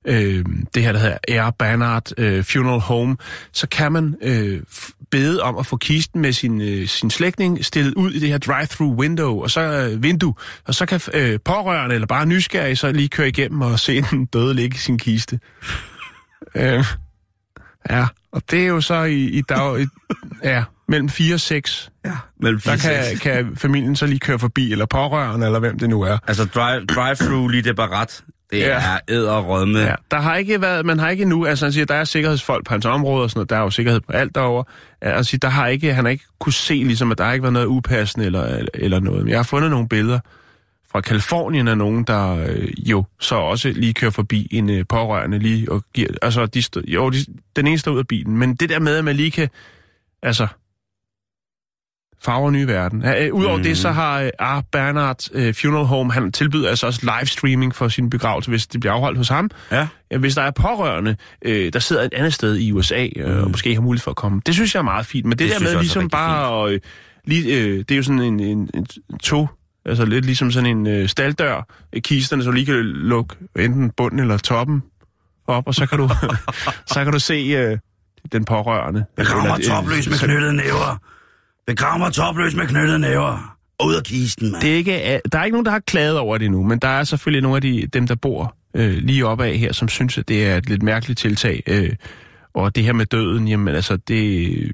[0.08, 0.44] øh,
[0.74, 3.16] det her, der hedder Air Barnard øh, Funeral Home,
[3.52, 4.62] så kan man øh,
[5.10, 8.38] bede om at få kisten med sin, øh, sin slægtning stillet ud i det her
[8.38, 10.34] drive-through window, og så øh, vindue,
[10.64, 14.26] og så kan øh, pårørende eller bare nysgerrige så lige køre igennem og se den
[14.26, 15.40] døde ligge i sin kiste.
[16.54, 16.84] øh,
[17.90, 19.86] ja, og det er jo så i, i dag, i,
[20.44, 21.90] ja, mellem 4 og 6.
[22.04, 22.10] Ja,
[22.40, 23.20] mellem Der fire, kan, seks.
[23.20, 26.18] kan familien så lige køre forbi, eller pårørende, eller hvem det nu er.
[26.28, 28.64] Altså drive, drive-through lige det barat, det Ja.
[28.68, 29.78] er æderrødme.
[29.78, 32.66] Ja, der har ikke været, man har ikke nu, altså han siger, der er sikkerhedsfolk
[32.66, 34.64] på hans område og sådan noget, der er jo sikkerhed på alt derovre.
[35.00, 37.52] Altså, der har ikke, han har ikke kunne se, ligesom, at der har ikke været
[37.52, 39.22] noget upassende eller, eller noget.
[39.24, 40.20] Men jeg har fundet nogle billeder
[40.92, 45.38] fra Kalifornien af nogen, der øh, jo så også lige kører forbi en øh, pårørende
[45.38, 47.18] lige og giver, altså, de stod, jo, de,
[47.56, 49.48] den ene står ud af bilen, men det der med, at man lige kan,
[50.22, 50.46] altså,
[52.22, 53.04] farver nye verden.
[53.04, 53.62] Øh, Udover mm.
[53.62, 54.62] det, så har øh, R.
[54.72, 58.92] Bernard øh, Funeral Home, han tilbyder altså også livestreaming for sin begravelse, hvis det bliver
[58.92, 59.50] afholdt hos ham.
[59.70, 59.88] Ja.
[60.10, 63.42] Ja, hvis der er pårørende, øh, der sidder et andet sted i USA, øh, mm.
[63.42, 64.42] og måske har mulighed for at komme.
[64.46, 65.26] Det synes jeg er meget fint.
[65.26, 66.72] Men det, Det der jeg med ligesom bare at...
[66.72, 66.80] Øh,
[67.24, 68.86] lige, øh, det er jo sådan en, en, en
[69.22, 69.50] tog,
[69.86, 74.18] altså lidt ligesom sådan en øh, staldør, øh, kisterne, så lige kan lukke enten bunden
[74.18, 74.82] eller toppen
[75.46, 76.08] op, og så kan du,
[76.92, 77.78] så kan du se øh,
[78.32, 79.04] den pårørende.
[79.16, 80.98] Begrav mig Eller, øh, topløs med knyttede næver.
[81.68, 83.56] Det krammer topløs med knyttede næver.
[83.84, 84.62] Ud af kisten, mand.
[84.62, 86.78] Det er ikke, øh, der er ikke nogen, der har klaget over det nu, men
[86.78, 89.88] der er selvfølgelig nogle af de, dem, der bor øh, lige oppe af her, som
[89.88, 91.62] synes, at det er et lidt mærkeligt tiltag.
[91.66, 91.90] Øh,
[92.54, 94.72] og det her med døden, jamen altså, det,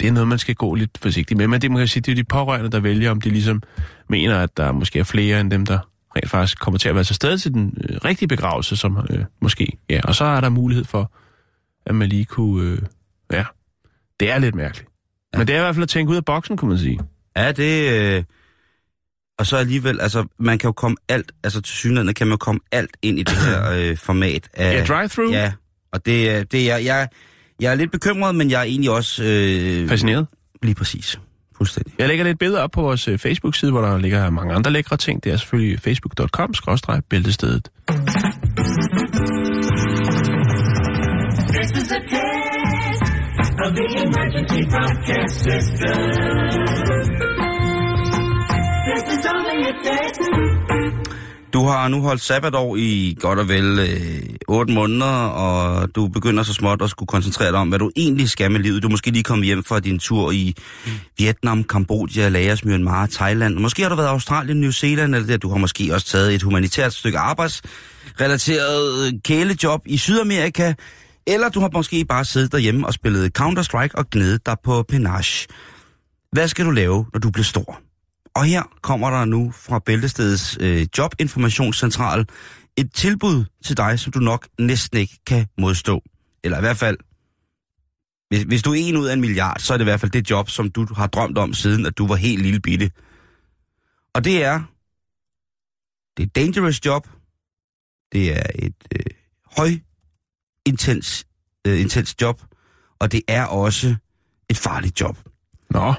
[0.00, 1.48] det er noget, man skal gå lidt forsigtigt med.
[1.48, 3.62] Men det, man kan sige, det er de pårørende, der vælger, om de ligesom
[4.08, 5.78] mener, at der måske er flere end dem, der
[6.16, 9.24] rent faktisk kommer til at være til stede til den øh, rigtige begravelse, som øh,
[9.40, 10.00] måske, ja.
[10.04, 11.12] Og så er der mulighed for,
[11.86, 12.78] at man lige kunne, øh,
[13.32, 13.44] ja,
[14.20, 14.91] det er lidt mærkeligt.
[15.34, 15.38] Ja.
[15.38, 17.00] Men det er i hvert fald at tænke ud af boksen, kunne man sige.
[17.36, 17.92] Ja, det...
[17.92, 18.24] Øh...
[19.38, 22.36] Og så alligevel, altså, man kan jo komme alt, altså til synligheden kan man jo
[22.36, 24.74] komme alt ind i det her øh, format af...
[24.74, 25.32] Ja, drive-through.
[25.32, 25.52] Ja,
[25.92, 27.08] og det, er- det er, jeg,
[27.60, 29.24] jeg er lidt bekymret, men jeg er egentlig også...
[29.24, 30.26] Øh, Fascineret.
[30.62, 31.20] Lige præcis.
[31.56, 31.94] Fuldstændig.
[31.98, 34.96] Jeg lægger lidt billeder op på vores øh, Facebook-side, hvor der ligger mange andre lækre
[34.96, 35.24] ting.
[35.24, 37.68] Det er selvfølgelig facebook.com-bæltestedet.
[51.52, 56.42] Du har nu holdt sabbatår i godt og vel øh, 8 måneder, og du begynder
[56.42, 58.82] så småt at skulle koncentrere dig om, hvad du egentlig skal med livet.
[58.82, 60.54] Du er måske lige kommet hjem fra din tur i
[61.18, 63.54] Vietnam, Kambodja, Laos, Myanmar, Thailand.
[63.54, 65.36] Måske har du været i Australien, New Zealand, eller der.
[65.36, 70.74] du har måske også taget et humanitært stykke arbejdsrelateret øh, kælejob i Sydamerika,
[71.26, 75.48] eller du har måske bare siddet derhjemme og spillet Counter-Strike og gnedet dig på penage.
[76.32, 77.80] Hvad skal du lave, når du bliver stor?
[78.34, 82.26] Og her kommer der nu fra Bæltestedets øh, jobinformationscentral
[82.76, 86.02] et tilbud til dig, som du nok næsten ikke kan modstå.
[86.44, 86.98] Eller i hvert fald,
[88.28, 90.10] hvis, hvis du er en ud af en milliard, så er det i hvert fald
[90.10, 92.90] det job, som du har drømt om siden, at du var helt lille bitte.
[94.14, 94.62] Og det er,
[96.16, 97.08] det er et dangerous job.
[98.12, 99.04] Det er et øh,
[99.56, 99.70] høj
[100.66, 101.26] intens,
[101.66, 102.42] øh, intens job.
[102.98, 103.94] Og det er også
[104.48, 105.18] et farligt job.
[105.70, 105.94] Nå,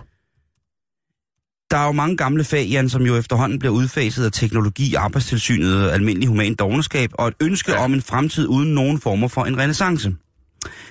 [1.72, 5.89] Der er jo mange gamle fag, Jan, som jo efterhånden bliver udfaset af teknologi, arbejdstilsynet
[5.89, 7.84] almindelig human dogenskab, og et ønske ja.
[7.84, 10.16] om en fremtid uden nogen former for en renaissance.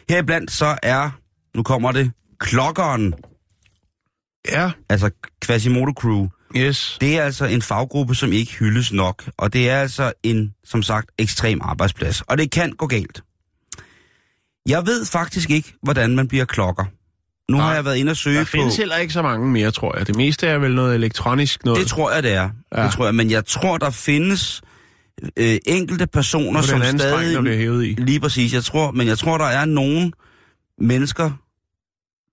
[0.09, 1.11] Heriblandt så er,
[1.57, 3.15] nu kommer det, klokkeren,
[4.51, 4.71] ja.
[4.89, 5.11] altså
[5.45, 6.29] Quasimodo Crew.
[6.57, 6.97] Yes.
[7.01, 10.83] Det er altså en faggruppe, som ikke hyldes nok, og det er altså en, som
[10.83, 12.21] sagt, ekstrem arbejdsplads.
[12.21, 13.23] Og det kan gå galt.
[14.69, 16.85] Jeg ved faktisk ikke, hvordan man bliver klokker.
[17.51, 18.51] Nu Nej, har jeg været inde og søge Der på...
[18.51, 20.07] findes heller ikke så mange mere, tror jeg.
[20.07, 21.81] Det meste er vel noget elektronisk noget.
[21.81, 22.51] Det tror jeg, det er.
[22.77, 22.85] Ja.
[22.85, 23.15] Det tror jeg.
[23.15, 24.63] Men jeg tror, der findes
[25.37, 27.41] øh, enkelte personer, er som streng, der stadig...
[27.41, 27.95] bliver hævet i.
[27.99, 28.55] Lige præcis.
[28.55, 30.13] Jeg tror, men jeg tror, der er nogle
[30.79, 31.31] mennesker,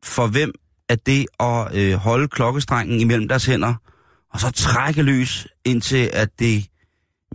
[0.05, 0.51] for hvem
[0.89, 3.73] at det at øh, holde klokkestrengen imellem deres hænder,
[4.33, 6.65] og så trække løs, indtil at det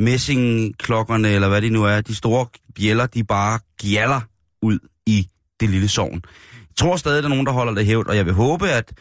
[0.00, 4.20] messingklokkerne, eller hvad det nu er, de store bjæller, de bare gjaller
[4.64, 5.26] ud i
[5.60, 6.22] det lille sovn.
[6.22, 8.92] Jeg tror stadig, der er nogen, der holder det hævd, og jeg vil håbe, at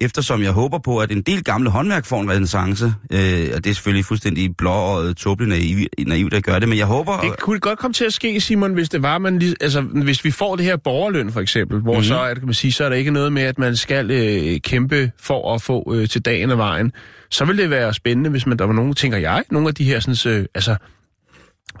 [0.00, 3.70] eftersom jeg håber på, at en del gamle håndværk får en renaissance, øh, og det
[3.70, 7.20] er selvfølgelig fuldstændig blåøjet, tåbeligt naivt, naivt at gøre det, men jeg håber...
[7.20, 10.24] Det kunne godt komme til at ske, Simon, hvis det var, man lige, altså, hvis
[10.24, 12.04] vi får det her borgerløn, for eksempel, hvor mm-hmm.
[12.04, 14.60] så, det, kan man sige, så er der ikke noget med, at man skal øh,
[14.60, 16.92] kæmpe for at få øh, til dagen og vejen.
[17.30, 19.84] Så vil det være spændende, hvis man, der var nogen, tænker jeg, nogle af de
[19.84, 20.76] her sådan, øh, altså,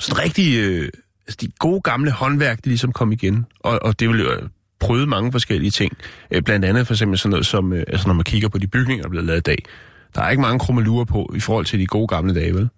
[0.00, 0.88] sådan rigtig, øh,
[1.26, 3.46] altså, de gode gamle håndværk, de ligesom kom igen.
[3.60, 4.42] Og, og det vil jo øh,
[4.80, 5.92] prøve mange forskellige ting.
[6.30, 8.66] Øh, blandt andet for eksempel sådan noget som, øh, altså når man kigger på de
[8.66, 9.58] bygninger, der er blevet lavet i dag.
[10.14, 12.68] Der er ikke mange krummelurer på i forhold til de gode gamle dage, vel?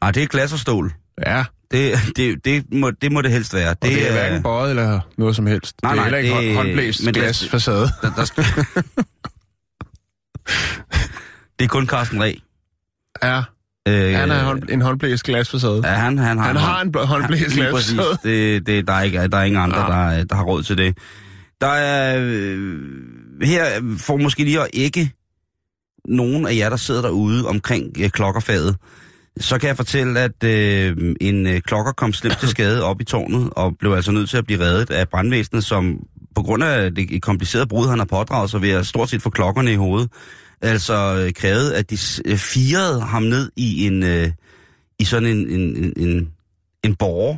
[0.00, 0.92] Nej, det er glas og stål.
[1.26, 3.70] Ja, Det, det, det, må, det må det helst være.
[3.70, 5.76] Og det, det er hverken bøjet eller noget som helst.
[5.82, 7.88] Nej, det er nej, heller ikke det- hånd- håndblæst men det glasfacade.
[8.02, 8.24] Der, der,
[11.58, 12.34] det er kun Carsten Reh.
[13.22, 13.42] Ja,
[13.88, 15.80] Øh, han har hånd, en håndblæst glasfacade.
[15.84, 18.18] Ja, han, han har, Han har en bl- håndblæst glasfacade.
[18.22, 20.16] Det, det, der, er ikke, der er ingen andre, Ja.
[20.18, 20.98] der, der har råd til det.
[21.60, 22.18] Der er...
[22.20, 22.78] Øh,
[23.42, 23.64] her
[23.98, 25.10] får måske lige at ikke
[26.08, 28.76] nogen af jer, der sidder derude omkring øh, klokkerfaget.
[29.40, 33.04] Så kan jeg fortælle, at øh, en øh, klokker kom slemt til skade op i
[33.04, 35.98] tårnet, og blev altså nødt til at blive reddet af brandvæsenet, som
[36.34, 39.30] på grund af det komplicerede brud, han har pådraget sig ved at stort set få
[39.30, 40.10] klokkerne i hovedet,
[40.62, 44.30] altså øh, krævede, at de øh, firede ham ned i en øh,
[44.98, 46.28] i sådan en, en, en, en,
[46.84, 47.36] en borger.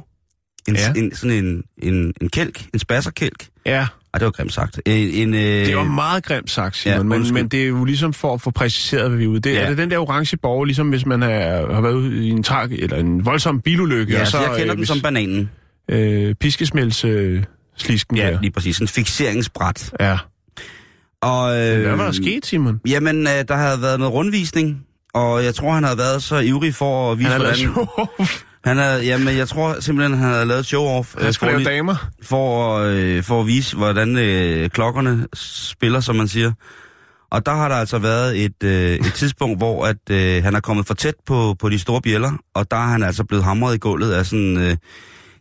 [0.68, 0.93] En, Ja.
[0.97, 3.47] en, sådan en, en, en kælk, en spasserkælk.
[3.66, 4.81] Ja, Ej, det var grimt sagt.
[4.87, 7.85] En, en, øh, det var meget grimt sagt, Simon, ja, men, men det er jo
[7.85, 9.41] ligesom for at få præciseret, hvad vi er ude.
[9.41, 9.61] Det, Ja.
[9.61, 12.43] Er det den der orange borger, ligesom hvis man er, har været ude i en
[12.43, 15.51] trag, eller en voldsom bilulykke, Ja, og så, jeg kender øh, den hvis, som bananen.
[15.89, 17.43] øh, piskesmælds øh,
[17.77, 18.41] slisken Ja, der.
[18.41, 18.79] lige præcis.
[18.79, 19.93] En fixeringsbræt.
[20.01, 20.18] Ja.
[21.23, 22.81] Og, øh, Hvad var der sket, Simon?
[22.89, 24.81] Jamen, øh, der havde været noget rundvisning,
[25.14, 27.87] og jeg tror, han havde været så ivrig for at vise, Han hvordan...
[28.64, 31.18] Han havde, jamen, jeg tror simpelthen, han havde lavet show-off.
[31.18, 32.09] Han øh, skulle for, lave damer.
[32.23, 36.53] for, øh, for at vise, hvordan øh, klokkerne spiller, som man siger.
[37.31, 40.61] Og der har der altså været et, øh, et tidspunkt, hvor at, øh, han er
[40.61, 43.75] kommet for tæt på, på de store bjæller, og der er han altså blevet hamret
[43.75, 44.57] i gulvet af sådan...
[44.57, 44.77] Øh,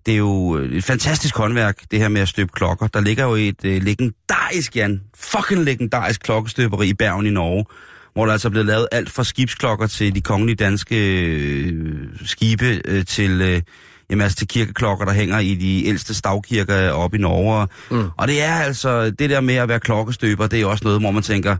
[0.05, 2.87] det er jo et fantastisk håndværk, det her med at støbe klokker.
[2.87, 7.65] Der ligger jo et øh, legendarisk, Jan, fucking legendarisk klokkestøberi i Bergen i Norge,
[8.13, 11.95] hvor der altså er blevet lavet alt fra skibsklokker til de kongelige danske øh,
[12.25, 13.41] skibe øh, til...
[13.41, 13.61] Øh,
[14.11, 17.67] Jamen altså til kirkeklokker, der hænger i de ældste stavkirker oppe i Norge.
[17.91, 18.09] Mm.
[18.17, 21.11] Og det er altså, det der med at være klokkestøber, det er også noget, hvor
[21.11, 21.55] man tænker,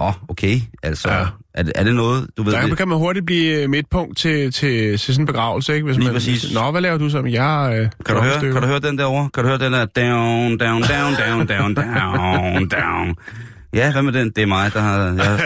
[0.00, 1.26] Nå, okay, altså, ja.
[1.54, 2.52] Er, det, er det noget, du ved...
[2.52, 5.84] Der det, kan man hurtigt blive øh, midtpunkt til, til, til sådan en begravelse, ikke?
[5.84, 6.54] Hvis Lige man, præcis.
[6.54, 7.26] Nå, hvad laver du som?
[7.26, 9.30] Jeg øh, kan, du høre, kan du høre den derovre?
[9.34, 13.16] Kan du høre den der down, down, down, down, down, down, down?
[13.74, 14.30] Ja, hvad med den?
[14.30, 14.98] Det er mig, der har...
[14.98, 15.40] Jeg,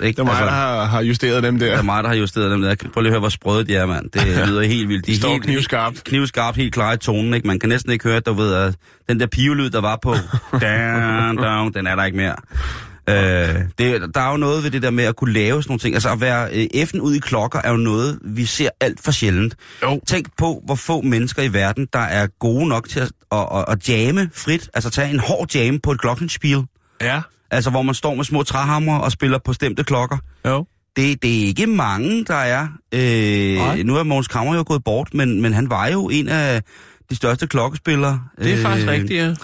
[0.06, 1.82] ikke, Det er mig, der har, har justeret dem Det er der.
[1.82, 2.74] mig, der har justeret dem der.
[2.94, 4.10] Prøv lige at høre, hvor sprøde de er, mand.
[4.10, 5.06] Det lyder helt vildt.
[5.06, 6.04] De er Står helt, knivskarpt.
[6.04, 7.46] Knivskarpt, helt klar i tonen, ikke?
[7.46, 8.74] Man kan næsten ikke høre, du ved, at
[9.08, 10.14] den der pivelyd, der var på,
[10.62, 12.34] down, down, den er der ikke mere.
[13.08, 15.80] Øh, det, der er jo noget ved det der med at kunne lave sådan nogle
[15.80, 15.94] ting.
[15.94, 19.56] Altså at være øh, ud i klokker er jo noget, vi ser alt for sjældent.
[19.82, 20.00] Jo.
[20.06, 23.64] Tænk på, hvor få mennesker i verden, der er gode nok til at, at, at,
[23.68, 24.70] at jamme frit.
[24.74, 26.62] Altså tage en hård jam på et klokkenspil.
[27.00, 27.20] Ja.
[27.50, 30.18] Altså hvor man står med små træhammer og spiller på stemte klokker.
[30.46, 30.66] Jo.
[30.96, 32.68] Det, det er ikke mange, der er.
[33.56, 33.78] Nej.
[33.78, 36.62] Øh, nu er Mogens Kammer jo gået bort, men, men han var jo en af
[37.10, 38.22] de største klokkespillere.
[38.38, 39.34] Det er øh, faktisk rigtigt, ja.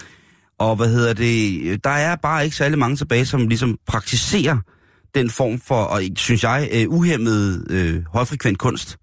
[0.59, 4.59] Og hvad hedder det, der er bare ikke særlig mange tilbage, som ligesom praktiserer
[5.15, 8.99] den form for, og synes jeg, øh, uhemmet øh, højfrekvent kunst.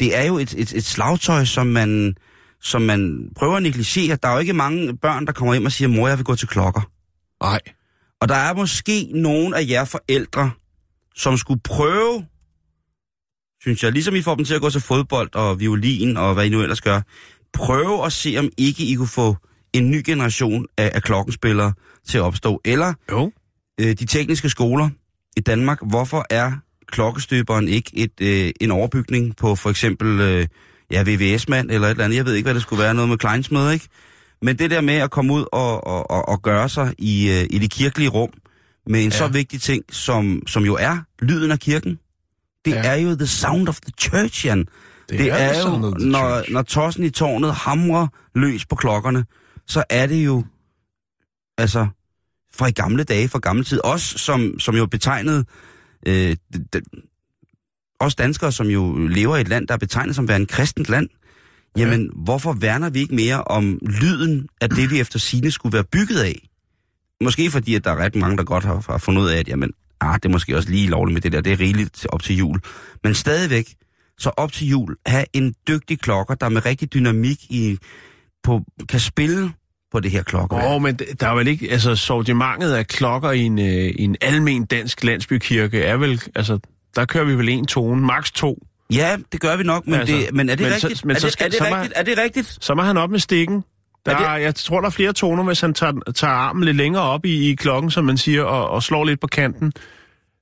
[0.00, 2.14] Det er jo et, et, et slagtøj, som man,
[2.60, 4.18] som man prøver at negligere.
[4.22, 6.34] Der er jo ikke mange børn, der kommer hjem og siger, mor, jeg vil gå
[6.34, 6.90] til klokker.
[7.42, 7.60] Nej.
[8.20, 10.50] Og der er måske nogen af jer forældre,
[11.16, 12.26] som skulle prøve,
[13.60, 16.46] synes jeg, ligesom I får dem til at gå til fodbold og violin og hvad
[16.46, 17.00] I nu ellers gør,
[17.52, 19.36] prøve at se, om ikke I kunne få
[19.76, 21.72] en ny generation af, af klokkenspillere
[22.08, 22.60] til at opstå.
[22.64, 23.32] Eller Jo.
[23.80, 24.88] øh, de tekniske skoler
[25.36, 26.52] i Danmark, hvorfor er
[26.88, 30.46] klokkestøberen ikke et, øh, en overbygning på for eksempel øh,
[30.90, 32.16] ja, VVS-mand eller et eller andet.
[32.16, 33.86] Jeg ved ikke, hvad det skulle være, noget med kleinsmed, ikke?
[34.42, 37.46] Men det der med at komme ud og, og, og, og gøre sig i, øh,
[37.50, 38.30] i det kirkelige rum
[38.86, 39.16] med en ja.
[39.16, 41.98] så vigtig ting, som, som jo er lyden af kirken.
[42.64, 42.82] Det Ja.
[42.84, 44.58] er jo the sound of the church, Jan.
[44.58, 49.24] Det, det er er, jo, når, når tossen i tårnet hamrer løs på klokkerne,
[49.66, 50.44] så er det jo,
[51.58, 51.86] altså,
[52.54, 55.44] fra i gamle dage, fra gamle tid, også som, som jo betegnede,
[56.06, 56.36] øh,
[58.00, 61.08] også danskere, som jo lever i et land, der er betegnet som værende kristent land,
[61.76, 62.10] jamen, ja.
[62.14, 66.20] hvorfor værner vi ikke mere om lyden af det, vi efter sine skulle være bygget
[66.20, 66.48] af?
[67.20, 69.48] Måske fordi, at der er ret mange, der godt har, har fundet ud af, at
[69.48, 72.22] jamen, ah, det er måske også lige lovligt med det der, det er rigeligt op
[72.22, 72.60] til jul.
[73.04, 73.74] Men stadigvæk,
[74.18, 77.78] så op til jul, have en dygtig klokker, der med rigtig dynamik i,
[78.42, 79.52] på, kan spille
[79.92, 80.64] på det her klokkeværk.
[80.64, 84.16] Åh, oh, men der er vel ikke, altså sortimentet af klokker i en, øh, en
[84.20, 86.58] almen dansk landsbykirke er vel, altså,
[86.96, 88.66] der kører vi vel en tone, maks to.
[88.92, 91.04] Ja, det gør vi nok, men, Altså, det, men er det men så- rigtigt?
[91.04, 91.92] men er, så det, skal- er, det så må rigtigt?
[91.96, 92.58] er det rigtigt?
[92.60, 93.64] Så må han op med stikken.
[94.06, 96.76] Der, Er det- jeg tror, der er flere toner, hvis han tager, tager armen lidt
[96.76, 99.72] længere op i, i klokken, som man siger, og, og slår lidt på kanten.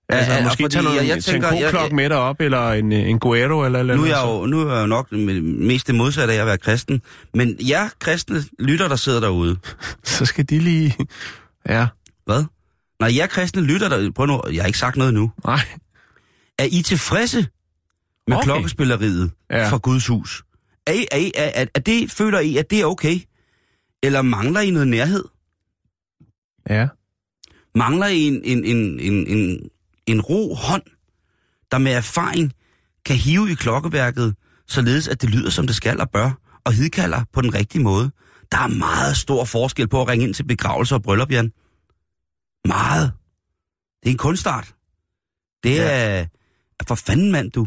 [0.09, 2.40] Altså, Ja, måske tage noget, jeg- jeg jeg, tænker, en god jeg- klokke med derop,
[2.40, 5.12] eller en, en Guero, eller eller Nu er, jeg jo, nu er jeg jo nok
[5.12, 7.02] mest det modsatte af at være kristen.
[7.34, 9.57] Men jer kristne lytter, der sidder derude.
[10.05, 10.96] så, skal de lige...
[11.68, 11.86] Ja,
[12.24, 12.44] Hvad?
[13.00, 15.32] Når jer kristne lytter derude, prøv nu, jeg har ikke sagt noget nu.
[15.44, 15.61] nej.
[16.59, 17.46] Er I tilfredse
[18.28, 18.44] med Okay.
[18.44, 19.68] klokkespilleriet ja.
[19.68, 20.42] fra Guds hus?
[20.86, 23.18] Er, I, er, I, er, er, er det, føler I, at det er okay?
[24.02, 25.24] Eller mangler I noget nærhed?
[26.70, 26.88] Ja.
[27.74, 29.68] Mangler I en, en, en, en, en,
[30.07, 30.82] en ro hånd,
[31.70, 32.52] der med erfaring
[33.05, 34.34] kan hive i klokkeværket,
[34.68, 36.30] således at det lyder, som det skal og bør,
[36.64, 38.11] og hidkalder på den rigtige måde?
[38.52, 41.52] Der er meget stor forskel på at ringe ind til begravelse og bryllup, Jan.
[42.64, 43.12] Meget.
[44.02, 44.74] Det er en kunstart.
[45.64, 46.26] Det er,
[46.80, 47.66] er for fanden, mand, du.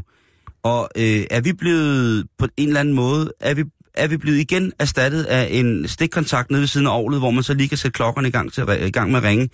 [0.63, 3.63] Og øh, er vi blevet på en eller anden måde, er vi,
[3.93, 7.43] er vi blevet igen erstattet af en stikkontakt nede ved siden af ovlet, hvor man
[7.43, 9.49] så lige kan sætte klokkerne i gang, til, i gang med at ringe?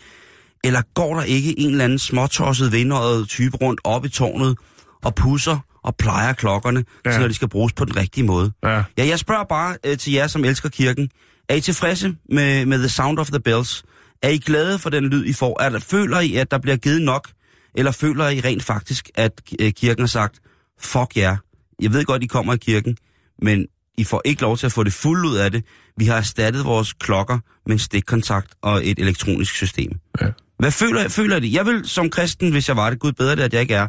[0.63, 4.57] Eller går der ikke en eller anden småtosset vindøjet type rundt op i tårnet
[5.03, 7.11] og pusser og plejer klokkerne, Ja.
[7.21, 8.51] så de skal bruges på den rigtige måde?
[8.63, 8.83] Ja.
[8.97, 11.09] Ja, jeg spørger bare øh, til jer, som elsker kirken.
[11.49, 13.83] Er I tilfredse med, med The Sound of the Bells?
[14.21, 15.61] Er I glade for den lyd, I får?
[15.61, 17.29] Er der, føler I, at der bliver givet nok?
[17.75, 20.39] Eller føler I rent faktisk, at øh, kirken har sagt,
[20.79, 21.37] fuck jer,
[21.81, 22.97] jeg ved godt, I kommer i kirken,
[23.41, 23.65] men
[23.97, 25.65] I får ikke lov til at få det fuldt ud af det.
[25.97, 29.91] Vi har erstattet vores klokker med en stikkontakt og et elektronisk system.
[30.21, 30.27] Ja.
[30.59, 31.53] Hvad føler, føler I?
[31.55, 33.87] Jeg vil som kristen, hvis jeg var det, Gud bedre det, at jeg ikke er.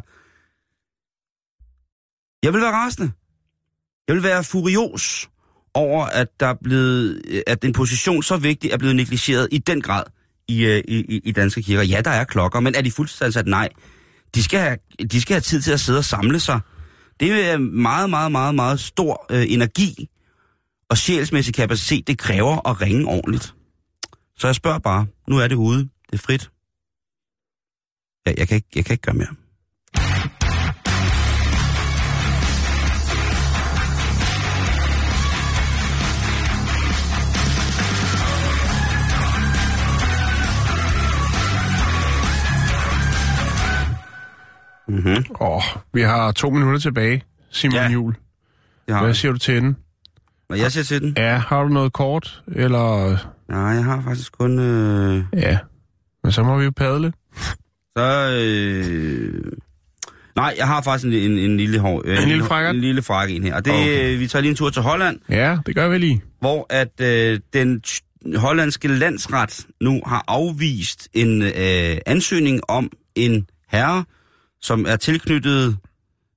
[2.45, 3.11] Jeg vil være rasende.
[4.07, 5.29] Jeg vil være furios
[5.73, 9.81] over, at der er blevet, at en position så vigtig er blevet negligeret i den
[9.81, 10.03] grad
[10.47, 11.83] i, øh, i, i, danske kirker.
[11.83, 13.69] Ja, der er klokker, men er de fuldstændig Nej.
[14.35, 14.77] De skal, have,
[15.11, 16.59] de skal have tid til at sidde og samle sig.
[17.19, 20.09] Det er meget, meget, meget, meget stor øh, energi
[20.89, 23.55] og sjælsmæssig kapacitet, det kræver at ringe ordentligt.
[24.37, 26.51] Så jeg spørger bare, nu er det ude, det er frit.
[28.27, 29.35] Ja, jeg, kan ikke, jeg kan ikke gøre mere.
[44.87, 45.25] Mm-hmm.
[45.41, 45.61] Åh,
[45.93, 47.89] vi har to minutter tilbage, Simon ja.
[47.89, 48.15] Jul.
[48.87, 49.75] Hvad siger du til den?
[50.47, 51.13] Hvad jeg siger til den?
[51.17, 52.43] Ja, har du noget kort?
[52.55, 53.17] Eller...
[53.49, 54.59] Nej, jeg har faktisk kun...
[54.59, 55.57] Øh, Ja.
[56.23, 57.13] Men så må vi jo padle.
[57.97, 58.39] så...
[58.43, 59.51] Øh,
[60.35, 62.75] nej, jeg har faktisk en, en, en lille hår, øh, En lille frakkert?
[62.75, 63.55] En lille frak en her.
[63.55, 63.83] Og det, Okay.
[63.83, 64.17] okay.
[64.17, 66.21] vi tager lige en tur til Holland, Ja, det gør vi lige.
[66.39, 67.81] hvor at øh, den
[68.35, 74.03] hollandske landsret nu har afvist en øh, ansøgning om en herre,
[74.65, 75.77] som er tilknyttet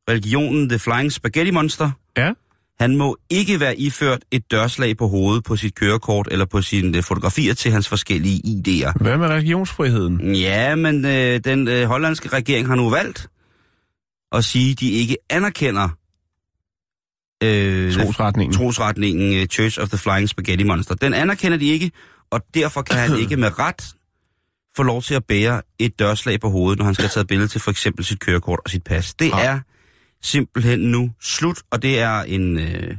[0.08, 1.90] religionen The Flying Spaghetti Monster.
[2.16, 2.32] Ja.
[2.80, 6.98] Han må ikke være iført et dørslag på hovedet på sit kørekort eller på sine
[6.98, 8.92] øh, fotografier til hans forskellige ID'er.
[9.00, 10.34] Hvad med religionsfriheden?
[10.34, 13.28] Ja, men øh, den øh, hollandske regering har nu valgt
[14.32, 15.88] at sige, at de ikke anerkender
[17.42, 18.56] øh, Trosretningen.
[18.56, 20.94] trosretningen øh, Church of the Flying Spaghetti Monster.
[20.94, 21.90] Den anerkender de ikke,
[22.30, 23.94] og derfor kan han ikke med ret
[24.76, 27.48] få lov til at bære et dørslag på hovedet, når han skal have taget billede
[27.48, 29.14] til for eksempel sit kørekort og sit pas.
[29.14, 29.44] Det Ah.
[29.44, 29.60] er
[30.22, 32.96] simpelthen nu slut, og det er en, øh,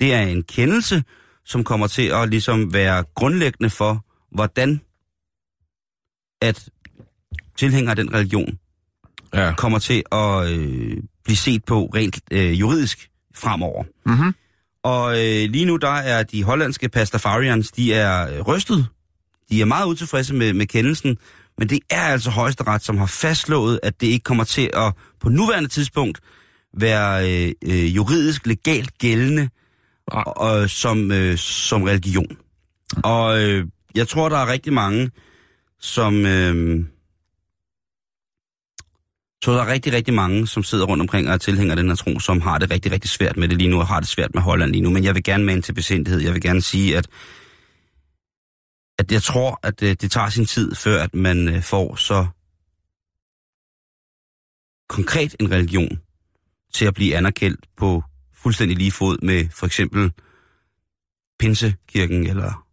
[0.00, 1.04] det er en kendelse,
[1.44, 4.04] som kommer til at ligesom være grundlæggende for,
[4.34, 4.80] hvordan
[6.42, 6.68] at
[7.56, 8.58] tilhængere af den religion
[9.34, 9.54] Ja.
[9.54, 13.84] kommer til at øh, blive set på rent øh, juridisk fremover.
[14.06, 14.34] Mm-hmm.
[14.82, 18.86] Og øh, lige nu der er de hollandske pastafarians, de er øh, rystet.
[19.52, 21.18] De er meget utilfredse med, med kendelsen,
[21.58, 25.28] men det er altså højesteret, som har fastslået, at det ikke kommer til at på
[25.28, 26.20] nuværende tidspunkt
[26.76, 29.48] være øh, øh, juridisk legalt gældende
[30.12, 30.24] Ah.
[30.26, 32.36] og, som, øh, som religion.
[33.04, 35.10] Og øh, jeg tror, der er rigtig mange,
[35.80, 36.84] som, øh,
[39.44, 41.88] Så der er rigtig, rigtig mange, som sidder rundt omkring og er tilhængere af den
[41.88, 44.08] her tro, som har det rigtig, rigtig svært med det lige nu, og har det
[44.08, 44.90] svært med Holland lige nu.
[44.90, 46.20] Men jeg vil gerne mane til besindighed.
[46.20, 47.06] Jeg vil gerne sige, at,
[48.98, 52.26] at jeg tror, at øh, det tager sin tid, før at man øh, får så
[54.88, 56.00] konkret en religion
[56.74, 58.02] til at blive anerkendt på
[58.34, 60.12] fuldstændig lige fod med for eksempel
[61.38, 62.66] Pinsekirken eller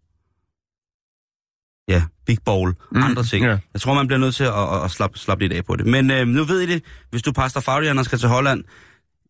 [1.88, 3.46] ja, Big Bowl, mm, andre ting.
[3.46, 3.58] ja.
[3.74, 5.86] Jeg tror, man bliver nødt til at, at, at slappe, slappe lidt af på det.
[5.86, 7.64] Men øh, nu ved I det, hvis du pastor
[7.98, 8.64] og skal til Holland,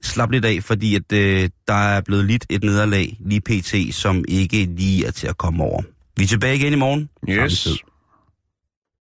[0.01, 4.25] slap lidt af, fordi at, øh, der er blevet lidt et nederlag lige pt, som
[4.27, 5.81] ikke lige er til at komme over.
[6.19, 7.09] Vi er tilbage igen i morgen.
[7.29, 7.63] Yes.
[7.63, 7.75] tid.